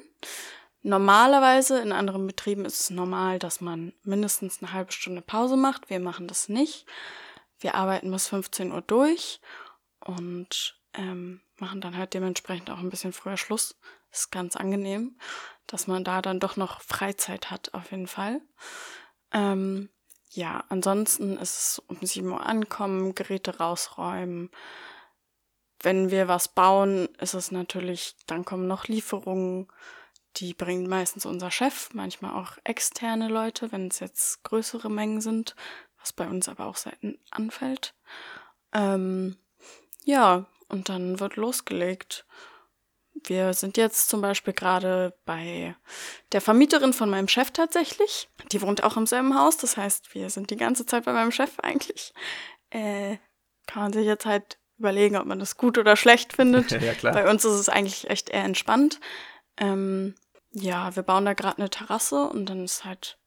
[0.83, 5.91] Normalerweise in anderen Betrieben ist es normal, dass man mindestens eine halbe Stunde Pause macht.
[5.91, 6.87] Wir machen das nicht.
[7.59, 9.41] Wir arbeiten bis 15 Uhr durch
[10.01, 13.77] und ähm, machen dann halt dementsprechend auch ein bisschen früher Schluss.
[14.11, 15.19] Ist ganz angenehm,
[15.67, 18.41] dass man da dann doch noch Freizeit hat, auf jeden Fall.
[19.33, 19.91] Ähm,
[20.31, 24.51] ja, ansonsten ist es um 7 Uhr ankommen, Geräte rausräumen,
[25.81, 29.69] wenn wir was bauen, ist es natürlich, dann kommen noch Lieferungen.
[30.37, 35.55] Die bringt meistens unser Chef, manchmal auch externe Leute, wenn es jetzt größere Mengen sind,
[35.99, 37.95] was bei uns aber auch selten anfällt.
[38.73, 39.37] Ähm,
[40.05, 42.27] ja, und dann wird losgelegt.
[43.25, 45.75] Wir sind jetzt zum Beispiel gerade bei
[46.33, 48.29] der Vermieterin von meinem Chef tatsächlich.
[48.53, 51.33] Die wohnt auch im selben Haus, das heißt, wir sind die ganze Zeit bei meinem
[51.33, 52.13] Chef eigentlich.
[52.71, 53.17] Äh,
[53.67, 56.71] kann man sich jetzt halt überlegen, ob man das gut oder schlecht findet.
[56.83, 57.13] ja, klar.
[57.13, 59.01] Bei uns ist es eigentlich echt eher entspannt.
[59.57, 60.15] Ähm,
[60.53, 63.19] ja, wir bauen da gerade eine Terrasse und dann ist halt,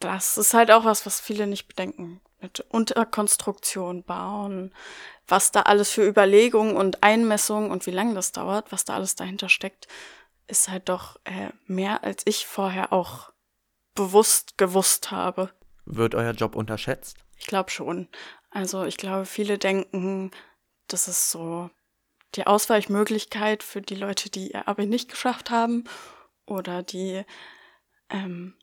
[0.00, 2.20] das ist halt auch was, was viele nicht bedenken.
[2.40, 4.74] Mit Unterkonstruktion bauen,
[5.26, 9.16] was da alles für Überlegungen und Einmessungen und wie lange das dauert, was da alles
[9.16, 9.88] dahinter steckt,
[10.46, 13.32] ist halt doch äh, mehr, als ich vorher auch
[13.94, 15.50] bewusst gewusst habe.
[15.86, 17.16] Wird euer Job unterschätzt?
[17.38, 18.08] Ich glaube schon.
[18.50, 20.30] Also ich glaube, viele denken,
[20.88, 21.70] das ist so
[22.34, 25.84] die Ausweichmöglichkeit für die Leute, die ihr Abi nicht geschafft haben
[26.44, 27.24] oder die,
[28.10, 28.54] ähm,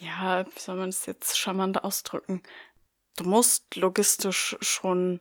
[0.00, 2.42] ja, wie soll man es jetzt charmant ausdrücken?
[3.16, 5.20] Du musst logistisch schon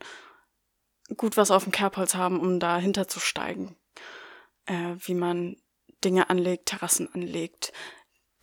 [1.15, 3.75] gut was auf dem Kerbholz haben, um dahinter zu steigen.
[4.65, 5.57] Äh, wie man
[6.03, 7.71] Dinge anlegt, Terrassen anlegt.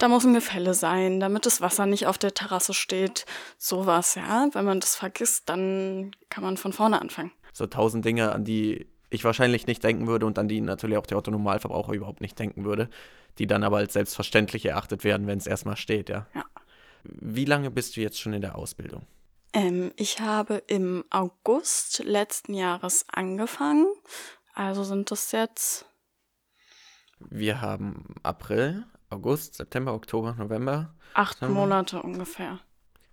[0.01, 3.27] Da muss ein Gefälle sein, damit das Wasser nicht auf der Terrasse steht.
[3.59, 4.49] Sowas, ja.
[4.53, 7.33] Wenn man das vergisst, dann kann man von vorne anfangen.
[7.53, 11.07] So tausend Dinge, an die ich wahrscheinlich nicht denken würde und an die natürlich auch
[11.07, 12.89] der Autonormalverbraucher überhaupt nicht denken würde,
[13.37, 16.27] die dann aber als selbstverständlich erachtet werden, wenn es erstmal steht, ja.
[16.35, 16.45] Ja.
[17.03, 19.07] Wie lange bist du jetzt schon in der Ausbildung?
[19.53, 23.87] Ähm, ich habe im August letzten Jahres angefangen.
[24.55, 25.85] Also sind das jetzt.
[27.19, 30.95] Wir haben April, August, September, Oktober, November.
[31.15, 32.61] Acht Monate ungefähr.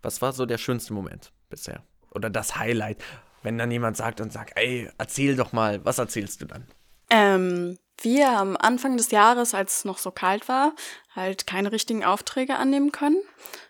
[0.02, 1.84] Was war so der schönste Moment bisher?
[2.12, 3.04] Oder das Highlight?
[3.44, 6.68] Wenn dann jemand sagt und sagt, ey, erzähl doch mal, was erzählst du dann?
[7.10, 10.74] Ähm, wir am Anfang des Jahres, als es noch so kalt war,
[11.16, 13.22] halt keine richtigen Aufträge annehmen können.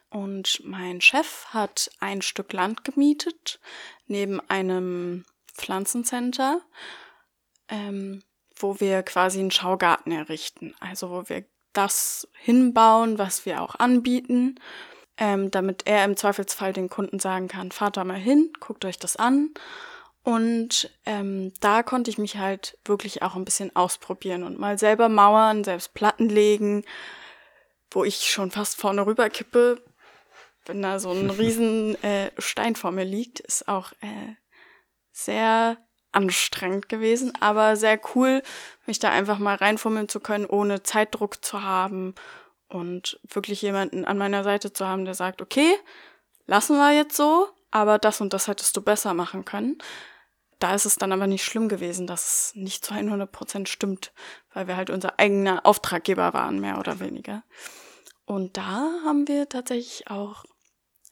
[0.09, 3.59] Und mein Chef hat ein Stück Land gemietet
[4.07, 6.61] neben einem Pflanzencenter,
[7.67, 8.23] ähm,
[8.55, 10.75] wo wir quasi einen Schaugarten errichten.
[10.79, 14.55] Also wo wir das hinbauen, was wir auch anbieten,
[15.17, 18.99] ähm, damit er im Zweifelsfall den Kunden sagen kann, fahrt da mal hin, guckt euch
[18.99, 19.53] das an.
[20.23, 25.07] Und ähm, da konnte ich mich halt wirklich auch ein bisschen ausprobieren und mal selber
[25.07, 26.83] mauern, selbst Platten legen,
[27.91, 29.81] wo ich schon fast vorne rüber kippe,
[30.65, 34.35] wenn da so ein riesen äh, Stein vor mir liegt, ist auch äh,
[35.13, 35.77] sehr
[36.17, 38.41] anstrengend gewesen, aber sehr cool,
[38.87, 42.15] mich da einfach mal reinfummeln zu können, ohne Zeitdruck zu haben
[42.69, 45.75] und wirklich jemanden an meiner Seite zu haben, der sagt, okay,
[46.47, 49.77] lassen wir jetzt so, aber das und das hättest du besser machen können.
[50.57, 54.11] Da ist es dann aber nicht schlimm gewesen, dass es nicht zu 100 Prozent stimmt,
[54.53, 57.43] weil wir halt unser eigener Auftraggeber waren, mehr oder weniger.
[58.25, 60.45] Und da haben wir tatsächlich auch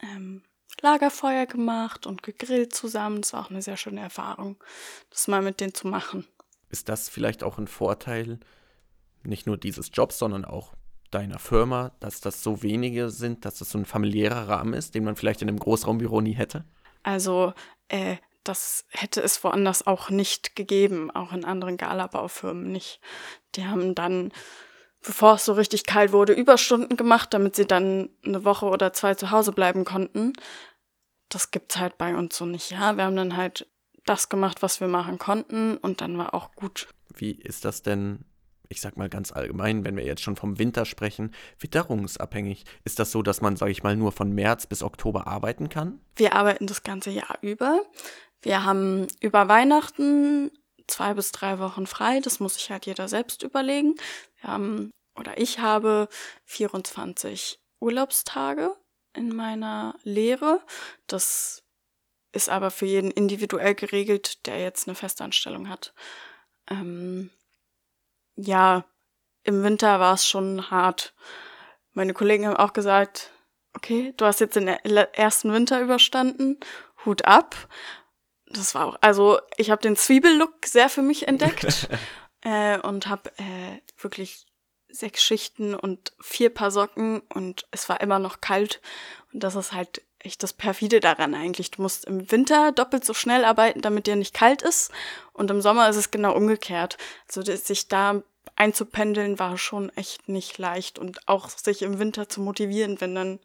[0.02, 0.42] ähm,
[0.82, 3.22] Lagerfeuer gemacht und gegrillt zusammen.
[3.22, 4.58] Das war auch eine sehr schöne Erfahrung,
[5.10, 6.28] das mal mit denen zu machen.
[6.70, 8.40] Ist das vielleicht auch ein Vorteil,
[9.24, 10.74] nicht nur dieses Jobs, sondern auch
[11.12, 15.04] deiner Firma, dass das so wenige sind, dass das so ein familiärer Rahmen ist, den
[15.04, 16.66] man vielleicht in einem Großraumbüro nie hätte?
[17.04, 17.54] Also,
[17.88, 23.00] äh, das hätte es woanders auch nicht gegeben, auch in anderen Galabaufirmen nicht.
[23.56, 24.32] Die haben dann
[25.06, 29.16] bevor es so richtig kalt wurde, Überstunden gemacht, damit sie dann eine Woche oder zwei
[29.16, 30.34] zu Hause bleiben konnten.
[31.30, 32.72] Das gibt's halt bei uns so nicht.
[32.72, 33.68] Ja, wir haben dann halt
[34.06, 36.88] das gemacht, was wir machen konnten und dann war auch gut.
[37.16, 38.26] Wie ist das denn,
[38.70, 42.66] ich sag mal ganz allgemein, wenn wir jetzt schon vom Winter sprechen, witterungsabhängig?
[42.84, 46.00] Ist das so, dass man, sage ich mal, nur von März bis Oktober arbeiten kann?
[46.16, 47.82] Wir arbeiten das ganze Jahr über.
[48.42, 50.52] Wir haben über Weihnachten
[50.88, 52.20] zwei bis drei Wochen frei.
[52.20, 53.96] Das muss sich halt jeder selbst überlegen.
[54.42, 56.08] Wir haben, oder ich habe
[56.46, 58.76] 24 Urlaubstage
[59.14, 60.62] in meiner Lehre.
[61.08, 61.64] Das
[62.32, 65.94] ist aber für jeden individuell geregelt, der jetzt eine Festanstellung hat.
[66.70, 67.30] Ähm,
[68.36, 68.86] ja,
[69.44, 71.14] im Winter war es schon hart.
[71.94, 73.32] Meine Kollegen haben auch gesagt,
[73.74, 76.60] okay, du hast jetzt den ersten Winter überstanden,
[77.06, 77.56] Hut ab
[78.58, 81.90] das war auch, also ich habe den Zwiebellook sehr für mich entdeckt
[82.42, 84.46] äh, und habe äh, wirklich
[84.90, 88.82] sechs Schichten und vier Paar Socken und es war immer noch kalt
[89.34, 91.72] und das ist halt echt das perfide daran eigentlich.
[91.72, 94.92] Du musst im Winter doppelt so schnell arbeiten, damit dir nicht kalt ist
[95.34, 96.98] und im Sommer ist es genau umgekehrt.
[97.28, 98.24] Also sich da
[98.56, 103.40] einzupendeln war schon echt nicht leicht und auch sich im Winter zu motivieren, wenn dann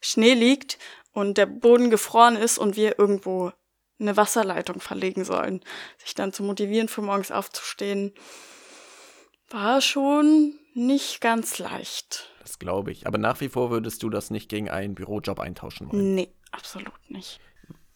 [0.00, 0.78] Schnee liegt
[1.12, 3.52] und der Boden gefroren ist und wir irgendwo
[3.98, 5.60] eine Wasserleitung verlegen sollen.
[5.98, 8.12] Sich dann zu motivieren, für morgens aufzustehen,
[9.50, 12.30] war schon nicht ganz leicht.
[12.40, 13.06] Das glaube ich.
[13.06, 16.14] Aber nach wie vor würdest du das nicht gegen einen Bürojob eintauschen wollen?
[16.14, 17.40] Nee, absolut nicht.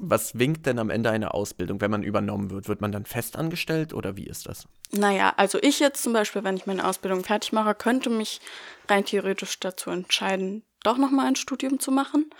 [0.00, 2.68] Was winkt denn am Ende einer Ausbildung, wenn man übernommen wird?
[2.68, 4.68] Wird man dann festangestellt oder wie ist das?
[4.92, 8.40] Naja, also ich jetzt zum Beispiel, wenn ich meine Ausbildung fertig mache, könnte mich
[8.88, 12.30] rein theoretisch dazu entscheiden, doch nochmal ein Studium zu machen.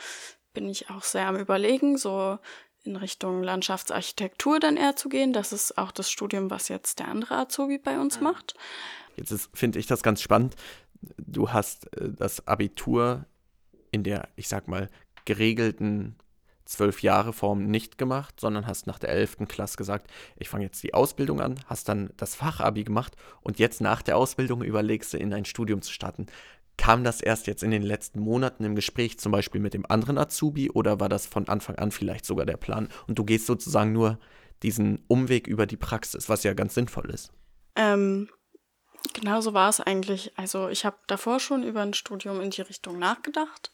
[0.55, 2.39] Bin ich auch sehr am Überlegen, so
[2.85, 5.33] in Richtung Landschaftsarchitektur dann eher zu gehen.
[5.33, 8.55] Das ist auch das Studium, was jetzt der andere Azubi bei uns macht.
[9.17, 10.55] Jetzt finde ich das ganz spannend.
[11.19, 13.27] Du hast äh, das Abitur
[13.91, 14.89] in der, ich sag mal,
[15.25, 16.17] geregelten
[16.69, 20.83] zwölf Jahre Form nicht gemacht, sondern hast nach der elften Klasse gesagt, ich fange jetzt
[20.83, 25.17] die Ausbildung an, hast dann das Fachabi gemacht und jetzt nach der Ausbildung überlegst du
[25.17, 26.27] in ein Studium zu starten.
[26.79, 30.17] Kam das erst jetzt in den letzten Monaten im Gespräch zum Beispiel mit dem anderen
[30.17, 32.89] Azubi oder war das von Anfang an vielleicht sogar der Plan?
[33.07, 34.19] Und du gehst sozusagen nur
[34.63, 37.33] diesen Umweg über die Praxis, was ja ganz sinnvoll ist.
[37.77, 38.31] Ähm,
[39.13, 40.33] genau so war es eigentlich.
[40.39, 43.73] Also ich habe davor schon über ein Studium in die Richtung nachgedacht,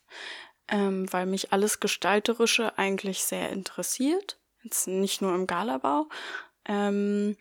[0.69, 4.41] ähm, weil mich alles Gestalterische eigentlich sehr interessiert.
[4.63, 6.09] Jetzt nicht nur im Galabau.
[6.67, 7.37] Ähm,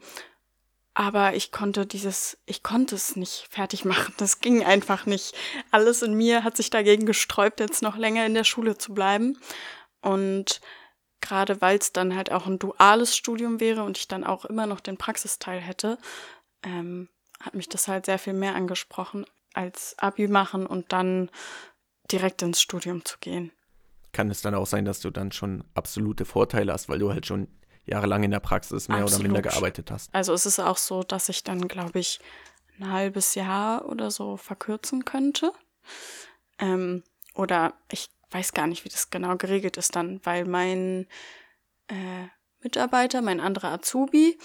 [0.93, 4.13] aber ich konnte dieses, ich konnte es nicht fertig machen.
[4.17, 5.35] Das ging einfach nicht.
[5.71, 9.37] Alles in mir hat sich dagegen gesträubt, jetzt noch länger in der Schule zu bleiben.
[10.01, 10.61] Und
[11.21, 14.67] gerade weil es dann halt auch ein duales Studium wäre und ich dann auch immer
[14.67, 15.97] noch den Praxisteil hätte,
[16.63, 17.09] ähm,
[17.39, 21.31] hat mich das halt sehr viel mehr angesprochen, als Abi machen und dann
[22.11, 23.51] direkt ins Studium zu gehen.
[24.11, 27.25] Kann es dann auch sein, dass du dann schon absolute Vorteile hast, weil du halt
[27.25, 27.47] schon
[27.85, 29.19] jahrelang in der Praxis mehr Absolut.
[29.19, 30.13] oder minder gearbeitet hast.
[30.13, 32.19] Also es ist auch so, dass ich dann, glaube ich,
[32.79, 35.51] ein halbes Jahr oder so verkürzen könnte.
[36.59, 37.03] Ähm,
[37.35, 41.07] oder ich weiß gar nicht, wie das genau geregelt ist dann, weil mein
[41.87, 42.27] äh,
[42.61, 44.37] Mitarbeiter, mein anderer Azubi,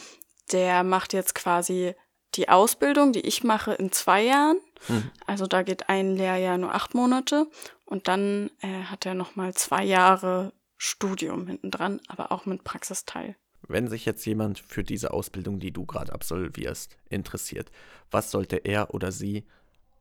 [0.52, 1.94] der macht jetzt quasi
[2.34, 4.58] die Ausbildung, die ich mache, in zwei Jahren.
[4.86, 5.10] Hm.
[5.26, 7.46] Also da geht ein Lehrjahr nur acht Monate
[7.84, 13.36] und dann äh, hat er nochmal zwei Jahre Studium hinten dran, aber auch mit Praxisteil.
[13.66, 17.70] wenn sich jetzt jemand für diese Ausbildung, die du gerade absolvierst, interessiert,
[18.10, 19.44] was sollte er oder sie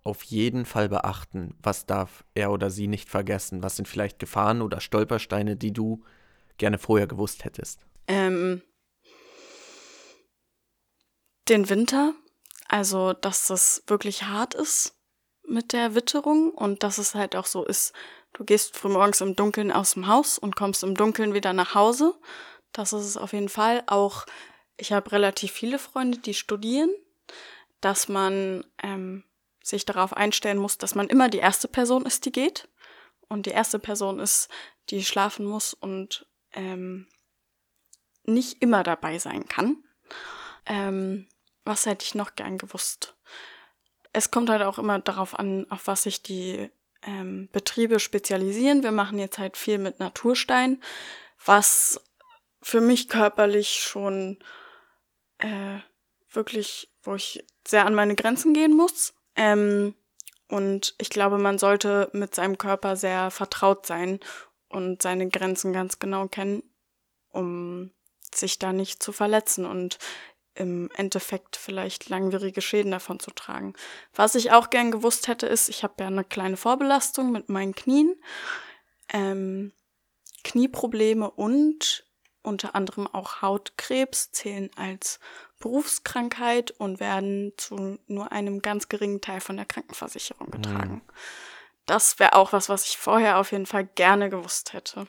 [0.04, 1.56] auf jeden Fall beachten?
[1.62, 3.64] Was darf er oder sie nicht vergessen?
[3.64, 6.04] Was sind vielleicht Gefahren oder Stolpersteine, die du
[6.58, 7.82] gerne vorher gewusst hättest?
[8.08, 8.62] Ähm,
[11.50, 12.14] den Winter,
[12.68, 14.96] also dass das wirklich hart ist
[15.46, 17.94] mit der Witterung und dass es halt auch so ist,
[18.34, 22.16] du gehst frühmorgens im Dunkeln aus dem Haus und kommst im Dunkeln wieder nach Hause.
[22.72, 23.84] Das ist es auf jeden Fall.
[23.88, 24.26] Auch
[24.78, 26.92] ich habe relativ viele Freunde, die studieren,
[27.82, 29.24] dass man ähm,
[29.64, 32.70] sich darauf einstellen muss, dass man immer die erste Person ist, die geht.
[33.28, 34.50] Und die erste Person ist,
[34.90, 37.08] die schlafen muss und ähm,
[38.24, 39.84] nicht immer dabei sein kann.
[40.66, 41.28] Ähm,
[41.66, 43.16] was hätte ich noch gern gewusst?
[44.14, 46.70] Es kommt halt auch immer darauf an, auf was sich die
[47.04, 48.84] ähm, Betriebe spezialisieren.
[48.84, 50.82] Wir machen jetzt halt viel mit Naturstein,
[51.46, 52.02] was
[52.62, 54.40] für mich körperlich schon
[55.40, 55.80] äh,
[56.32, 59.14] wirklich, wo ich sehr an meine Grenzen gehen muss.
[59.36, 59.96] Ähm,
[60.50, 64.20] und ich glaube, man sollte mit seinem Körper sehr vertraut sein
[64.70, 66.64] und seine Grenzen ganz genau kennen,
[67.30, 67.92] um
[68.34, 69.98] sich da nicht zu verletzen und
[70.58, 73.74] im Endeffekt vielleicht langwierige Schäden davon zu tragen.
[74.14, 77.76] Was ich auch gern gewusst hätte, ist, ich habe ja eine kleine Vorbelastung mit meinen
[77.76, 78.16] Knien,
[79.14, 79.72] ähm,
[80.44, 82.06] Knieprobleme und
[82.42, 85.20] unter anderem auch Hautkrebs zählen als
[85.60, 90.94] Berufskrankheit und werden zu nur einem ganz geringen Teil von der Krankenversicherung getragen.
[90.94, 91.02] Mhm.
[91.86, 95.08] Das wäre auch was, was ich vorher auf jeden Fall gerne gewusst hätte.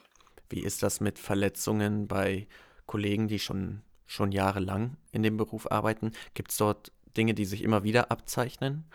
[0.49, 2.47] Wie ist das mit Verletzungen bei
[2.85, 6.11] Kollegen, die schon, schon jahrelang in dem Beruf arbeiten?
[6.33, 8.89] Gibt es dort Dinge, die sich immer wieder abzeichnen?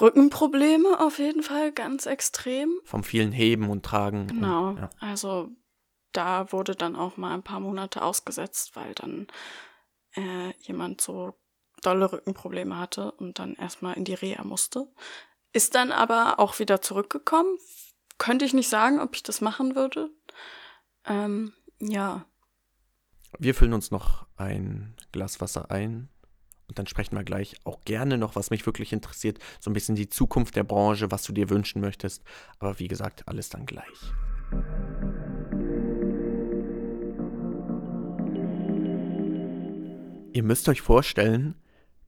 [0.00, 2.72] Rückenprobleme auf jeden Fall ganz extrem.
[2.84, 4.28] Vom vielen Heben und Tragen.
[4.28, 4.68] Genau.
[4.68, 4.90] Und, ja.
[5.00, 5.50] Also
[6.12, 9.26] da wurde dann auch mal ein paar Monate ausgesetzt, weil dann
[10.14, 11.34] äh, jemand so
[11.82, 14.86] dolle Rückenprobleme hatte und dann erstmal in die Reha musste.
[15.52, 17.58] Ist dann aber auch wieder zurückgekommen.
[18.16, 20.10] Könnte ich nicht sagen, ob ich das machen würde.
[21.04, 22.26] Ähm, ja.
[23.38, 26.08] Wir füllen uns noch ein Glas Wasser ein
[26.68, 29.94] und dann sprechen wir gleich auch gerne noch, was mich wirklich interessiert, so ein bisschen
[29.94, 32.22] die Zukunft der Branche, was du dir wünschen möchtest.
[32.58, 33.86] Aber wie gesagt, alles dann gleich.
[40.32, 41.56] Ihr müsst euch vorstellen,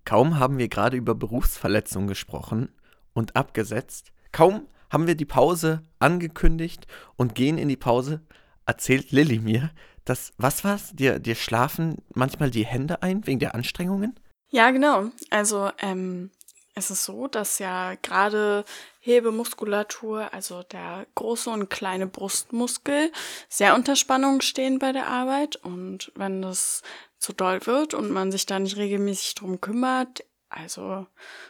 [0.05, 2.69] kaum haben wir gerade über Berufsverletzungen gesprochen
[3.15, 8.21] und abgesetzt, kaum haben wir die Pause angekündigt und gehen in die Pause,
[8.65, 9.71] erzählt Lilly mir,
[10.05, 14.19] dass, was war's, dir, dir schlafen manchmal die Hände ein wegen der Anstrengungen?
[14.51, 15.11] Ja, genau.
[15.31, 16.31] Also ähm,
[16.75, 18.65] es ist so, dass ja gerade
[19.01, 23.13] Hebemuskulatur, also der große und kleine Brustmuskel,
[23.49, 25.57] sehr unter Spannung stehen bei der Arbeit.
[25.57, 26.83] Und wenn das
[27.19, 31.07] zu doll wird und man sich da nicht regelmäßig drum kümmert, also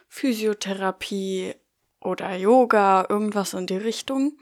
[0.08, 1.54] Physiotherapie
[2.00, 4.38] oder Yoga, irgendwas in die Richtung,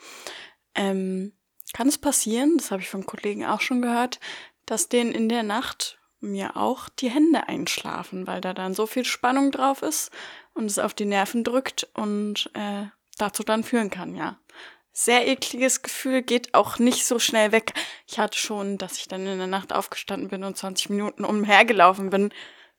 [0.75, 1.33] ähm,
[1.73, 4.21] kann es passieren, das habe ich von Kollegen auch schon gehört,
[4.67, 9.05] dass denen in der Nacht mir auch die Hände einschlafen, weil da dann so viel
[9.05, 10.11] Spannung drauf ist
[10.53, 14.39] und es auf die Nerven drückt und äh, dazu dann führen kann, ja
[14.93, 17.73] sehr ekliges Gefühl, geht auch nicht so schnell weg.
[18.07, 22.11] Ich hatte schon, dass ich dann in der Nacht aufgestanden bin und 20 Minuten umhergelaufen
[22.11, 22.33] bin,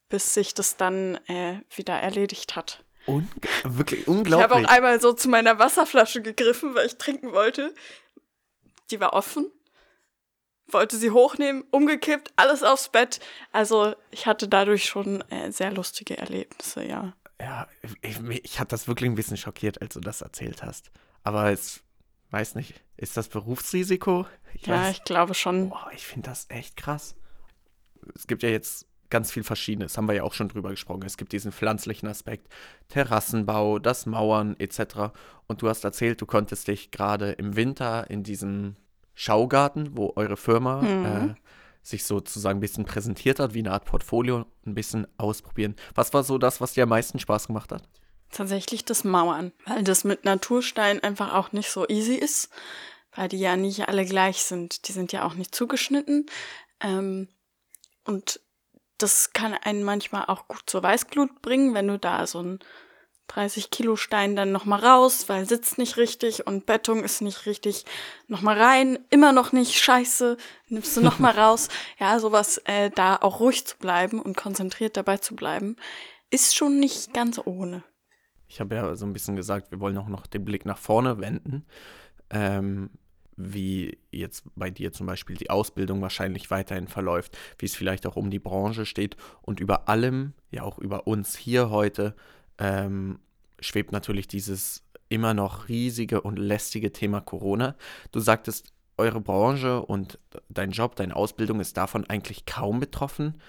[0.09, 2.83] bis sich das dann äh, wieder erledigt hat.
[3.07, 3.27] Un
[3.63, 4.45] wirklich unglaublich.
[4.45, 7.73] Ich habe auch einmal so zu meiner Wasserflasche gegriffen, weil ich trinken wollte.
[8.91, 9.49] Die war offen.
[10.67, 13.19] Wollte sie hochnehmen, umgekippt, alles aufs Bett.
[13.51, 17.13] Also ich hatte dadurch schon äh, sehr lustige Erlebnisse, ja.
[17.41, 17.67] Ja,
[18.01, 20.91] ich, ich hatte das wirklich ein bisschen schockiert, als du das erzählt hast.
[21.23, 21.81] Aber es
[22.29, 24.27] weiß nicht, ist das Berufsrisiko?
[24.53, 25.69] Ich ja, weiß, ich glaube schon.
[25.69, 27.15] Boah, ich finde das echt krass.
[28.15, 31.03] Es gibt ja jetzt ganz viel Verschiedenes, haben wir ja auch schon drüber gesprochen.
[31.05, 32.47] Es gibt diesen pflanzlichen Aspekt,
[32.87, 35.13] Terrassenbau, das Mauern etc.
[35.47, 38.75] Und du hast erzählt, du konntest dich gerade im Winter in diesem
[39.13, 41.05] Schaugarten, wo eure Firma mhm.
[41.05, 41.35] äh,
[41.83, 45.75] sich sozusagen ein bisschen präsentiert hat, wie eine Art Portfolio, ein bisschen ausprobieren.
[45.95, 47.87] Was war so das, was dir am meisten Spaß gemacht hat?
[48.31, 52.49] Tatsächlich das Mauern, weil das mit Naturstein einfach auch nicht so easy ist,
[53.13, 54.87] weil die ja nicht alle gleich sind.
[54.87, 56.27] Die sind ja auch nicht zugeschnitten.
[56.79, 57.27] Ähm,
[58.05, 58.39] und
[59.01, 62.59] das kann einen manchmal auch gut zur Weißglut bringen, wenn du da so ein
[63.27, 67.85] 30 Kilo Stein dann nochmal raus, weil sitzt nicht richtig und Bettung ist nicht richtig,
[68.27, 70.35] nochmal rein, immer noch nicht, scheiße,
[70.67, 71.69] nimmst du nochmal raus.
[71.97, 75.77] Ja, sowas, äh, da auch ruhig zu bleiben und konzentriert dabei zu bleiben,
[76.29, 77.83] ist schon nicht ganz ohne.
[78.47, 81.19] Ich habe ja so ein bisschen gesagt, wir wollen auch noch den Blick nach vorne
[81.21, 81.65] wenden.
[82.29, 82.89] Ähm,
[83.43, 88.15] wie jetzt bei dir zum Beispiel die Ausbildung wahrscheinlich weiterhin verläuft, wie es vielleicht auch
[88.15, 92.15] um die Branche steht und über allem, ja auch über uns hier heute,
[92.57, 93.19] ähm,
[93.59, 97.75] schwebt natürlich dieses immer noch riesige und lästige Thema Corona.
[98.11, 100.19] Du sagtest, eure Branche und
[100.49, 103.41] dein Job, deine Ausbildung ist davon eigentlich kaum betroffen.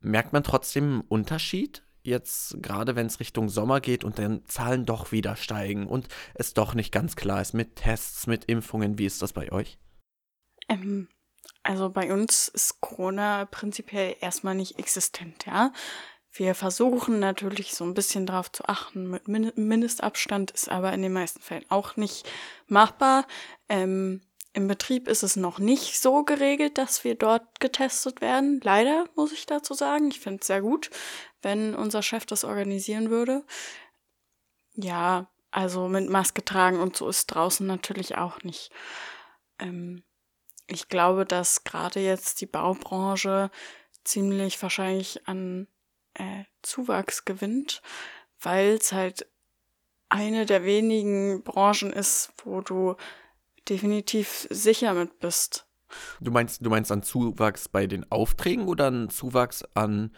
[0.00, 1.82] Merkt man trotzdem einen Unterschied?
[2.08, 6.54] Jetzt gerade wenn es Richtung Sommer geht und dann Zahlen doch wieder steigen und es
[6.54, 9.78] doch nicht ganz klar ist mit Tests, mit Impfungen, wie ist das bei euch?
[10.68, 11.08] Ähm,
[11.62, 15.72] also bei uns ist Corona prinzipiell erstmal nicht existent, ja.
[16.32, 19.10] Wir versuchen natürlich so ein bisschen darauf zu achten.
[19.10, 22.28] Mit Mindestabstand ist aber in den meisten Fällen auch nicht
[22.66, 23.26] machbar.
[23.68, 24.20] Ähm,
[24.52, 28.60] Im Betrieb ist es noch nicht so geregelt, dass wir dort getestet werden.
[28.62, 30.10] Leider, muss ich dazu sagen.
[30.10, 30.90] Ich finde es sehr gut,
[31.42, 33.44] wenn unser Chef das organisieren würde.
[34.74, 38.70] Ja, also mit Maske tragen und so ist draußen natürlich auch nicht.
[39.58, 40.02] Ähm,
[40.66, 43.50] ich glaube, dass gerade jetzt die Baubranche
[44.04, 45.66] ziemlich wahrscheinlich an
[46.14, 47.82] äh, Zuwachs gewinnt,
[48.40, 49.26] weil es halt
[50.10, 52.96] eine der wenigen Branchen ist, wo du
[53.68, 55.66] definitiv sicher mit bist.
[56.20, 60.14] Du meinst, du meinst an Zuwachs bei den Aufträgen oder an Zuwachs an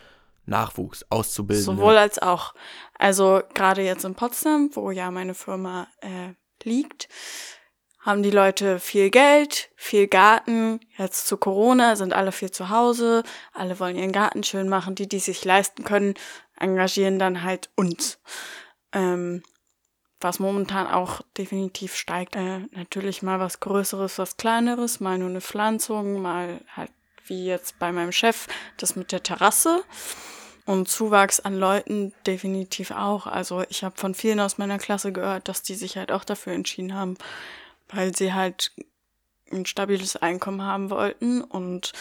[0.46, 1.64] Nachwuchs, auszubilden?
[1.64, 2.54] Sowohl als auch.
[2.98, 6.34] Also gerade jetzt in Potsdam, wo ja meine Firma äh,
[6.64, 7.08] liegt,
[8.00, 10.80] haben die Leute viel Geld, viel Garten.
[10.96, 13.22] Jetzt zu Corona sind alle viel zu Hause,
[13.52, 14.94] alle wollen ihren Garten schön machen.
[14.94, 16.14] Die, die sich leisten können,
[16.56, 18.18] engagieren dann halt uns.
[18.92, 19.42] Ähm,
[20.20, 22.36] was momentan auch definitiv steigt.
[22.36, 26.90] Äh, natürlich mal was Größeres, was Kleineres, mal nur eine Pflanzung, mal halt
[27.30, 29.82] wie jetzt bei meinem Chef das mit der Terrasse.
[30.66, 33.26] Und Zuwachs an Leuten definitiv auch.
[33.26, 36.52] Also ich habe von vielen aus meiner Klasse gehört, dass die sich halt auch dafür
[36.52, 37.16] entschieden haben,
[37.88, 38.72] weil sie halt
[39.50, 41.92] ein stabiles Einkommen haben wollten und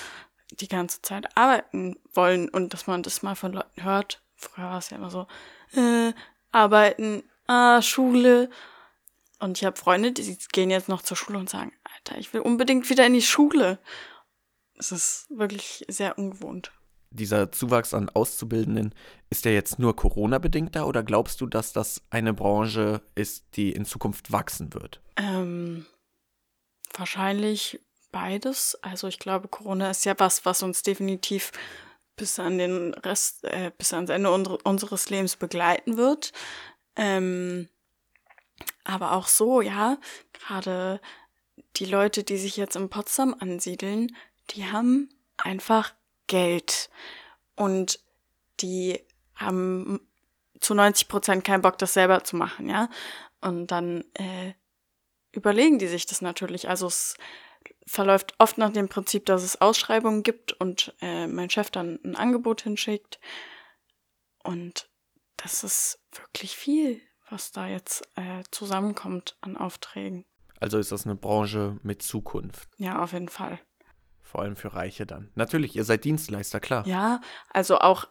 [0.52, 4.22] die ganze Zeit arbeiten wollen und dass man das mal von Leuten hört.
[4.36, 5.28] Früher war es ja immer so,
[5.76, 6.14] äh,
[6.52, 8.50] arbeiten, ah, Schule.
[9.40, 12.42] Und ich habe Freunde, die gehen jetzt noch zur Schule und sagen, Alter, ich will
[12.42, 13.80] unbedingt wieder in die Schule.
[14.80, 16.72] Es ist wirklich sehr ungewohnt.
[17.12, 18.94] Dieser Zuwachs an Auszubildenden,
[19.30, 23.72] ist der jetzt nur Corona-bedingt da oder glaubst du, dass das eine Branche ist, die
[23.72, 25.02] in Zukunft wachsen wird?
[25.16, 25.86] Ähm,
[26.94, 27.80] wahrscheinlich
[28.12, 28.78] beides.
[28.82, 31.52] Also ich glaube, Corona ist ja was, was uns definitiv
[32.16, 36.32] bis an den Rest, äh, bis ans Ende unseres Lebens begleiten wird.
[36.96, 37.70] Ähm,
[38.84, 39.98] aber auch so, ja,
[40.34, 41.00] gerade
[41.78, 44.16] die Leute, die sich jetzt in Potsdam ansiedeln,
[44.52, 45.94] die haben einfach
[46.28, 46.90] Geld.
[47.56, 48.00] Und
[48.60, 49.00] die
[49.36, 50.00] haben
[50.60, 52.90] zu 90 Prozent keinen Bock, das selber zu machen, ja.
[53.42, 54.54] Und dann äh,
[55.32, 56.68] überlegen die sich das natürlich.
[56.68, 57.16] Also es
[57.86, 62.16] verläuft oft nach dem Prinzip, dass es Ausschreibungen gibt und äh, mein Chef dann ein
[62.16, 63.20] Angebot hinschickt.
[64.44, 64.90] Und
[65.38, 70.26] das ist wirklich viel, was da jetzt äh, zusammenkommt an Aufträgen.
[70.60, 72.70] Also ist das eine Branche mit Zukunft.
[72.78, 73.60] Ja, auf jeden Fall.
[74.30, 75.32] Vor allem für Reiche dann.
[75.34, 76.86] Natürlich, ihr seid Dienstleister, klar.
[76.86, 77.20] Ja,
[77.50, 78.08] also auch,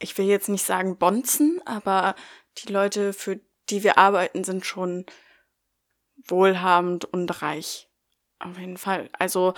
[0.00, 2.16] ich will jetzt nicht sagen Bonzen, aber
[2.58, 5.06] die Leute, für die wir arbeiten, sind schon
[6.26, 7.88] wohlhabend und reich.
[8.40, 9.10] Auf jeden Fall.
[9.12, 9.54] Also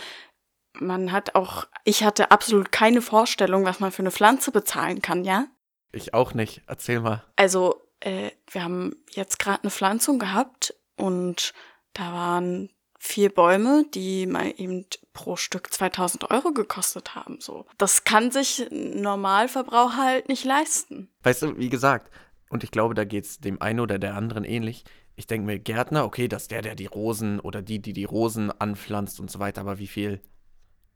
[0.74, 5.24] man hat auch, ich hatte absolut keine Vorstellung, was man für eine Pflanze bezahlen kann,
[5.24, 5.46] ja?
[5.92, 6.60] Ich auch nicht.
[6.66, 7.24] Erzähl mal.
[7.36, 11.54] Also, äh, wir haben jetzt gerade eine Pflanzung gehabt und
[11.94, 12.68] da waren
[13.04, 17.40] vier Bäume, die mal eben pro Stück 2000 Euro gekostet haben.
[17.40, 21.08] So, das kann sich ein Normalverbraucher halt nicht leisten.
[21.24, 22.12] Weißt du, wie gesagt,
[22.48, 24.84] und ich glaube, da geht es dem einen oder der anderen ähnlich.
[25.16, 28.52] Ich denke mir, Gärtner, okay, dass der, der die Rosen oder die, die die Rosen
[28.52, 30.22] anpflanzt und so weiter, aber wie viel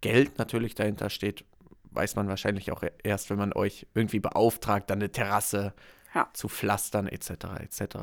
[0.00, 1.44] Geld natürlich dahinter steht,
[1.90, 5.74] weiß man wahrscheinlich auch erst, wenn man euch irgendwie beauftragt, dann eine Terrasse
[6.14, 6.30] ja.
[6.34, 7.96] zu pflastern, etc., etc.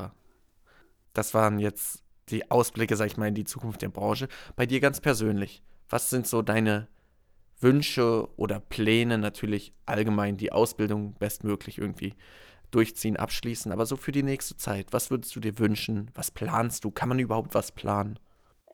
[1.14, 4.28] Das waren jetzt die Ausblicke, sag ich mal, in die Zukunft der Branche.
[4.56, 6.88] Bei dir ganz persönlich, was sind so deine
[7.60, 9.18] Wünsche oder Pläne?
[9.18, 12.14] Natürlich allgemein die Ausbildung bestmöglich irgendwie
[12.70, 16.10] durchziehen, abschließen, aber so für die nächste Zeit, was würdest du dir wünschen?
[16.14, 16.90] Was planst du?
[16.90, 18.18] Kann man überhaupt was planen?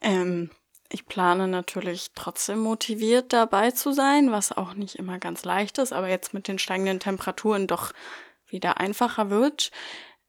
[0.00, 0.50] Ähm,
[0.88, 5.92] ich plane natürlich trotzdem motiviert dabei zu sein, was auch nicht immer ganz leicht ist,
[5.92, 7.92] aber jetzt mit den steigenden Temperaturen doch
[8.46, 9.70] wieder einfacher wird.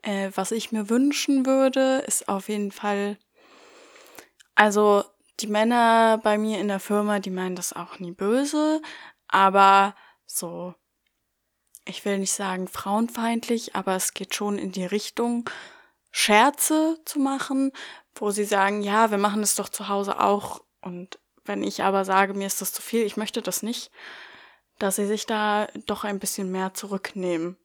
[0.01, 3.17] Äh, was ich mir wünschen würde, ist auf jeden Fall,
[4.55, 5.03] also
[5.39, 8.81] die Männer bei mir in der Firma, die meinen das auch nie böse,
[9.27, 9.95] aber
[10.25, 10.75] so,
[11.85, 15.49] ich will nicht sagen frauenfeindlich, aber es geht schon in die Richtung,
[16.11, 17.71] Scherze zu machen,
[18.15, 22.05] wo sie sagen, ja, wir machen es doch zu Hause auch Und wenn ich aber
[22.05, 23.91] sage, mir ist das zu viel, ich möchte das nicht,
[24.79, 27.57] dass sie sich da doch ein bisschen mehr zurücknehmen.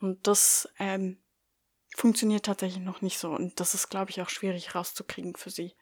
[0.00, 1.18] Und das ähm,
[1.98, 3.30] funktioniert tatsächlich noch nicht so.
[3.30, 5.74] Und das ist, glaube ich, auch schwierig rauszukriegen für sie.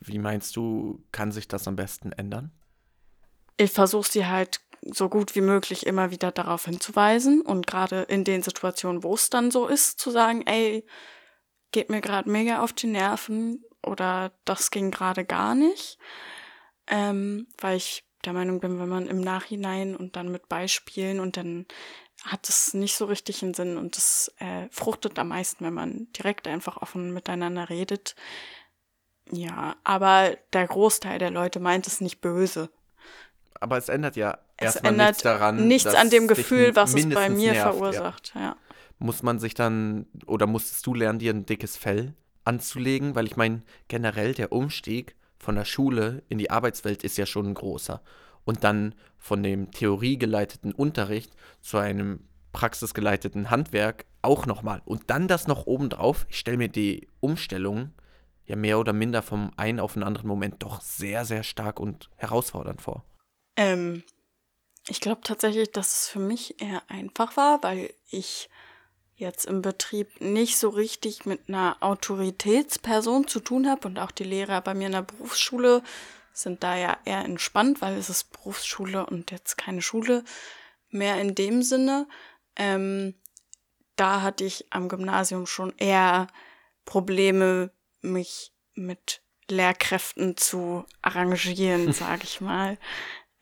[0.00, 2.52] Wie meinst du, kann sich das am besten ändern?
[3.56, 8.24] Ich versuche sie halt so gut wie möglich immer wieder darauf hinzuweisen und gerade in
[8.24, 10.86] den Situationen, wo es dann so ist, zu sagen, ey,
[11.72, 15.98] geht mir gerade mega auf die Nerven oder das ging gerade gar nicht,
[16.86, 21.36] ähm, weil ich der Meinung bin, wenn man im Nachhinein und dann mit Beispielen und
[21.36, 21.66] dann
[22.24, 26.08] hat es nicht so richtig einen Sinn und das äh, fruchtet am meisten, wenn man
[26.12, 28.16] direkt einfach offen miteinander redet.
[29.30, 32.70] Ja, aber der Großteil der Leute meint es nicht böse.
[33.60, 35.68] Aber es ändert ja es ändert nichts daran.
[35.68, 38.40] Nichts an dem Gefühl, was es bei mir nervt, verursacht, ja.
[38.40, 38.56] ja.
[38.98, 42.14] Muss man sich dann, oder musstest du lernen, dir ein dickes Fell
[42.44, 43.14] anzulegen?
[43.14, 47.48] Weil ich meine, generell der Umstieg von der Schule in die Arbeitswelt ist ja schon
[47.48, 48.00] ein großer.
[48.44, 54.82] Und dann von dem theoriegeleiteten Unterricht zu einem praxisgeleiteten Handwerk auch nochmal.
[54.84, 56.26] Und dann das noch obendrauf.
[56.28, 57.92] Ich stelle mir die Umstellung
[58.46, 62.10] ja mehr oder minder vom einen auf den anderen Moment doch sehr, sehr stark und
[62.16, 63.04] herausfordernd vor.
[63.56, 64.02] Ähm,
[64.88, 68.50] ich glaube tatsächlich, dass es für mich eher einfach war, weil ich
[69.16, 74.24] jetzt im Betrieb nicht so richtig mit einer Autoritätsperson zu tun habe und auch die
[74.24, 75.82] Lehrer bei mir in der Berufsschule
[76.34, 80.24] sind da ja eher entspannt, weil es ist Berufsschule und jetzt keine Schule
[80.90, 82.06] mehr in dem Sinne.
[82.56, 83.14] Ähm,
[83.96, 86.26] da hatte ich am Gymnasium schon eher
[86.84, 87.70] Probleme,
[88.02, 92.78] mich mit Lehrkräften zu arrangieren, sage ich mal.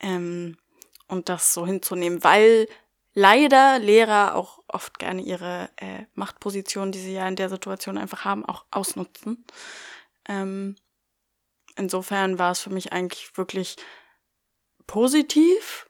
[0.01, 0.57] Ähm,
[1.09, 2.69] und das so hinzunehmen, weil
[3.15, 8.25] leider Lehrer auch oft gerne ihre äh, Machtposition, die sie ja in der Situation einfach
[8.25, 9.45] haben, auch ausnutzen.
[10.29, 10.77] Ähm,
[11.77, 13.77] insofern war es für mich eigentlich wirklich
[14.87, 15.89] positiv,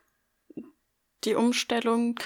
[1.24, 2.18] die Umstellung,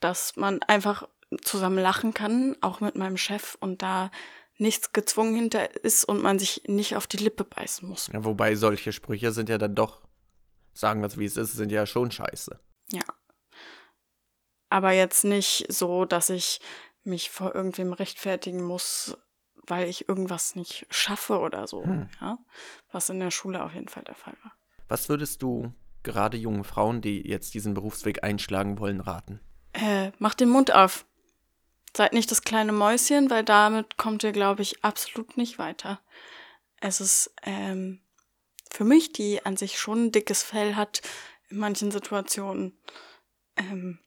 [0.00, 1.08] dass man einfach
[1.42, 4.10] zusammen lachen kann, auch mit meinem Chef und da
[4.56, 8.08] nichts gezwungen hinter ist und man sich nicht auf die Lippe beißen muss.
[8.12, 10.02] Ja, wobei solche Sprüche sind ja dann doch,
[10.74, 12.60] sagen wir es wie es ist, sind ja schon scheiße.
[12.92, 13.02] Ja.
[14.68, 16.60] Aber jetzt nicht so, dass ich
[17.02, 19.16] mich vor irgendwem rechtfertigen muss,
[19.66, 21.84] weil ich irgendwas nicht schaffe oder so.
[21.84, 22.08] Hm.
[22.20, 22.38] Ja?
[22.92, 24.52] Was in der Schule auf jeden Fall der Fall war.
[24.88, 29.40] Was würdest du gerade jungen Frauen, die jetzt diesen Berufsweg einschlagen wollen, raten?
[29.72, 31.06] Äh, mach den Mund auf.
[31.96, 36.00] Seid nicht das kleine Mäuschen, weil damit kommt ihr, glaube ich, absolut nicht weiter.
[36.80, 38.00] Es ist ähm,
[38.70, 41.02] für mich, die an sich schon ein dickes Fell hat,
[41.48, 42.78] in manchen Situationen
[43.56, 43.98] ähm,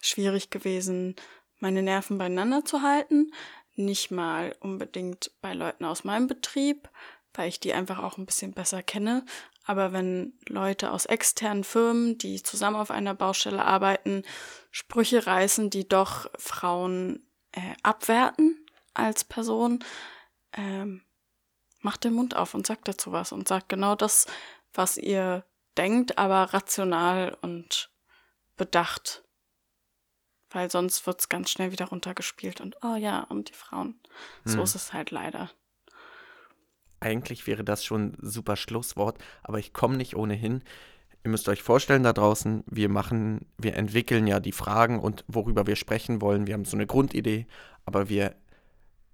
[0.00, 1.14] schwierig gewesen,
[1.58, 3.32] meine Nerven beieinander zu halten.
[3.80, 6.90] Nicht mal unbedingt bei Leuten aus meinem Betrieb,
[7.32, 9.24] weil ich die einfach auch ein bisschen besser kenne.
[9.64, 14.24] Aber wenn Leute aus externen Firmen, die zusammen auf einer Baustelle arbeiten,
[14.70, 19.84] Sprüche reißen, die doch Frauen äh, abwerten als Person,
[20.52, 21.02] ähm,
[21.80, 24.26] macht den Mund auf und sagt dazu was und sagt genau das,
[24.74, 25.44] was ihr
[25.78, 27.90] denkt, aber rational und
[28.56, 29.24] bedacht.
[30.50, 34.00] Weil sonst wird es ganz schnell wieder runtergespielt und oh ja, und die Frauen.
[34.44, 34.64] So hm.
[34.64, 35.50] ist es halt leider.
[36.98, 40.62] Eigentlich wäre das schon ein super Schlusswort, aber ich komme nicht ohnehin.
[41.24, 45.66] Ihr müsst euch vorstellen da draußen, wir machen, wir entwickeln ja die Fragen und worüber
[45.66, 46.46] wir sprechen wollen.
[46.46, 47.46] Wir haben so eine Grundidee,
[47.84, 48.34] aber wir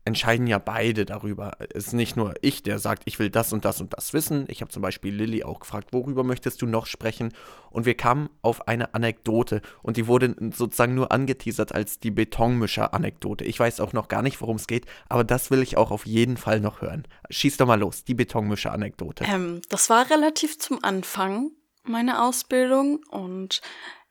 [0.07, 1.57] entscheiden ja beide darüber.
[1.75, 4.45] Es ist nicht nur ich, der sagt, ich will das und das und das wissen.
[4.49, 7.33] Ich habe zum Beispiel Lilly auch gefragt, worüber möchtest du noch sprechen?
[7.71, 13.45] Und wir kamen auf eine Anekdote und die wurde sozusagen nur angeteasert als die Betonmischer-Anekdote.
[13.45, 16.07] Ich weiß auch noch gar nicht, worum es geht, aber das will ich auch auf
[16.07, 17.09] jeden Fall noch hören.
[17.29, 19.25] Schieß doch mal los, die Betonmischer-Anekdote.
[19.25, 21.51] Ähm, das war relativ zum Anfang
[21.83, 23.61] meiner Ausbildung und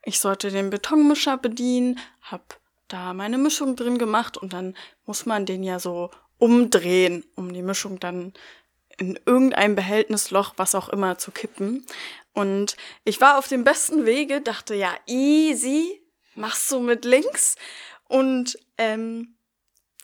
[0.04, 2.44] ich sollte den Betonmischer bedienen, habe
[2.88, 4.76] da meine Mischung drin gemacht und dann
[5.06, 8.34] muss man den ja so umdrehen, um die Mischung dann
[8.98, 11.86] in irgendein Behältnisloch, was auch immer, zu kippen.
[12.34, 16.02] Und ich war auf dem besten Wege, dachte, ja, easy,
[16.36, 17.56] machst du mit links.
[18.08, 19.36] Und ähm,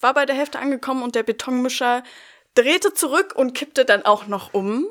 [0.02, 2.04] war bei der Hälfte angekommen und der Betonmischer
[2.56, 4.88] drehte zurück und kippte dann auch noch um.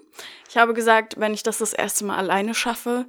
[0.48, 3.06] Ich habe gesagt, wenn ich das das erste Mal alleine schaffe,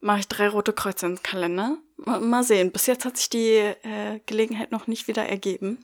[0.00, 1.76] mache ich drei rote Kreuze ins Kalender.
[2.04, 2.72] Mal sehen.
[2.72, 5.78] Bis jetzt hat sich die äh, Gelegenheit noch nicht wieder ergeben.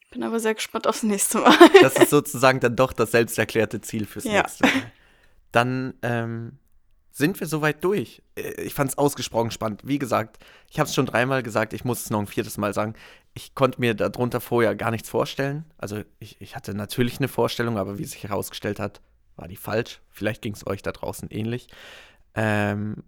[0.00, 1.56] Ich bin aber sehr gespannt aufs nächste Mal.
[1.82, 4.42] das ist sozusagen dann doch das selbsterklärte Ziel fürs ja.
[4.42, 4.92] nächste Mal.
[5.52, 6.58] Dann ähm,
[7.10, 8.22] sind wir soweit durch.
[8.36, 9.82] Äh, ich fand es ausgesprochen spannend.
[9.84, 10.38] Wie gesagt,
[10.70, 12.94] ich habe es schon dreimal gesagt, ich muss es noch ein viertes Mal sagen.
[13.34, 15.64] Ich konnte mir darunter vorher gar nichts vorstellen.
[15.76, 19.00] Also ich, ich hatte natürlich eine Vorstellung, aber wie sich herausgestellt hat,
[19.36, 20.00] war die falsch.
[20.10, 21.68] Vielleicht ging es euch da draußen ähnlich.
[22.34, 23.04] Ähm,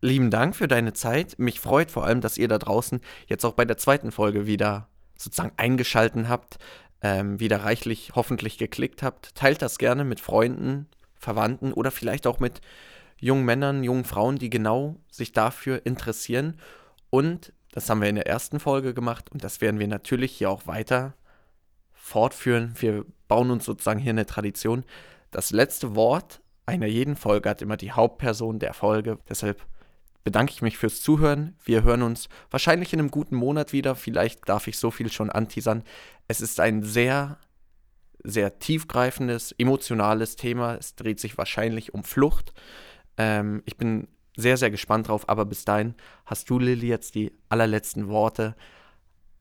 [0.00, 1.38] lieben Dank für deine Zeit.
[1.38, 4.88] Mich freut vor allem, dass ihr da draußen jetzt auch bei der zweiten Folge wieder
[5.16, 6.58] sozusagen eingeschalten habt,
[7.02, 9.34] ähm, wieder reichlich hoffentlich geklickt habt.
[9.34, 12.60] Teilt das gerne mit Freunden, Verwandten oder vielleicht auch mit
[13.18, 16.58] jungen Männern, jungen Frauen, die genau sich dafür interessieren.
[17.10, 20.50] Und das haben wir in der ersten Folge gemacht und das werden wir natürlich hier
[20.50, 21.14] auch weiter
[21.92, 22.74] fortführen.
[22.78, 24.84] Wir bauen uns sozusagen hier eine Tradition.
[25.30, 29.18] Das letzte Wort einer jeden Folge hat immer die Hauptperson der Folge.
[29.28, 29.60] Deshalb
[30.24, 31.56] bedanke ich mich fürs Zuhören.
[31.64, 33.96] Wir hören uns wahrscheinlich in einem guten Monat wieder.
[33.96, 35.82] Vielleicht darf ich so viel schon anteasern.
[36.28, 37.38] Es ist ein sehr,
[38.22, 40.74] sehr tiefgreifendes, emotionales Thema.
[40.74, 42.52] Es dreht sich wahrscheinlich um Flucht.
[43.16, 45.28] Ähm, ich bin sehr, sehr gespannt drauf.
[45.28, 45.94] Aber bis dahin
[46.26, 48.54] hast du, Lilly, jetzt die allerletzten Worte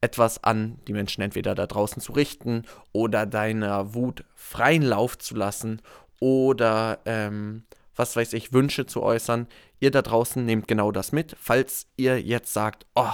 [0.01, 2.63] etwas an die Menschen entweder da draußen zu richten
[2.93, 5.81] oder deiner Wut freien Lauf zu lassen
[6.21, 7.63] oder ähm,
[7.95, 9.47] was weiß ich, Wünsche zu äußern.
[9.79, 11.35] Ihr da draußen nehmt genau das mit.
[11.39, 13.13] Falls ihr jetzt sagt, oh,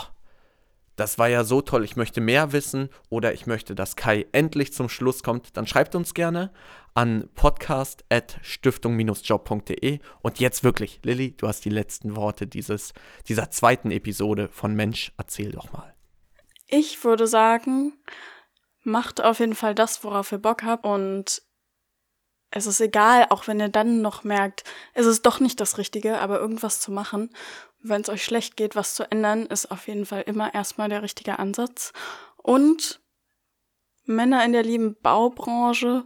[0.95, 4.73] das war ja so toll, ich möchte mehr wissen oder ich möchte, dass Kai endlich
[4.73, 6.53] zum Schluss kommt, dann schreibt uns gerne
[6.93, 9.99] an podcast.stiftung-job.de.
[10.21, 12.93] Und jetzt wirklich, Lilly, du hast die letzten Worte dieses,
[13.27, 15.93] dieser zweiten Episode von Mensch, erzähl doch mal.
[16.67, 17.93] Ich würde sagen,
[18.83, 21.41] macht auf jeden Fall das, worauf ihr Bock habt und
[22.55, 26.19] es ist egal, auch wenn ihr dann noch merkt, es ist doch nicht das Richtige,
[26.19, 27.29] aber irgendwas zu machen,
[27.81, 31.03] wenn es euch schlecht geht, was zu ändern, ist auf jeden Fall immer erstmal der
[31.03, 31.91] richtige Ansatz.
[32.37, 33.01] Und
[34.05, 36.05] Männer in der lieben Baubranche,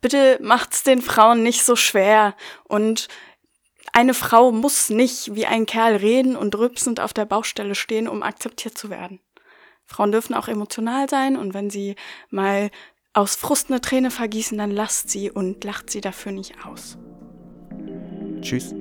[0.00, 2.34] bitte macht's den Frauen nicht so schwer
[2.64, 3.08] und
[3.92, 8.22] eine Frau muss nicht wie ein Kerl reden und rübsend auf der Baustelle stehen, um
[8.22, 9.20] akzeptiert zu werden.
[9.84, 11.96] Frauen dürfen auch emotional sein und wenn sie
[12.30, 12.70] mal
[13.14, 16.98] aus Frust eine Träne vergießen, dann lasst sie und lacht sie dafür nicht aus.
[18.42, 18.74] Tschüss.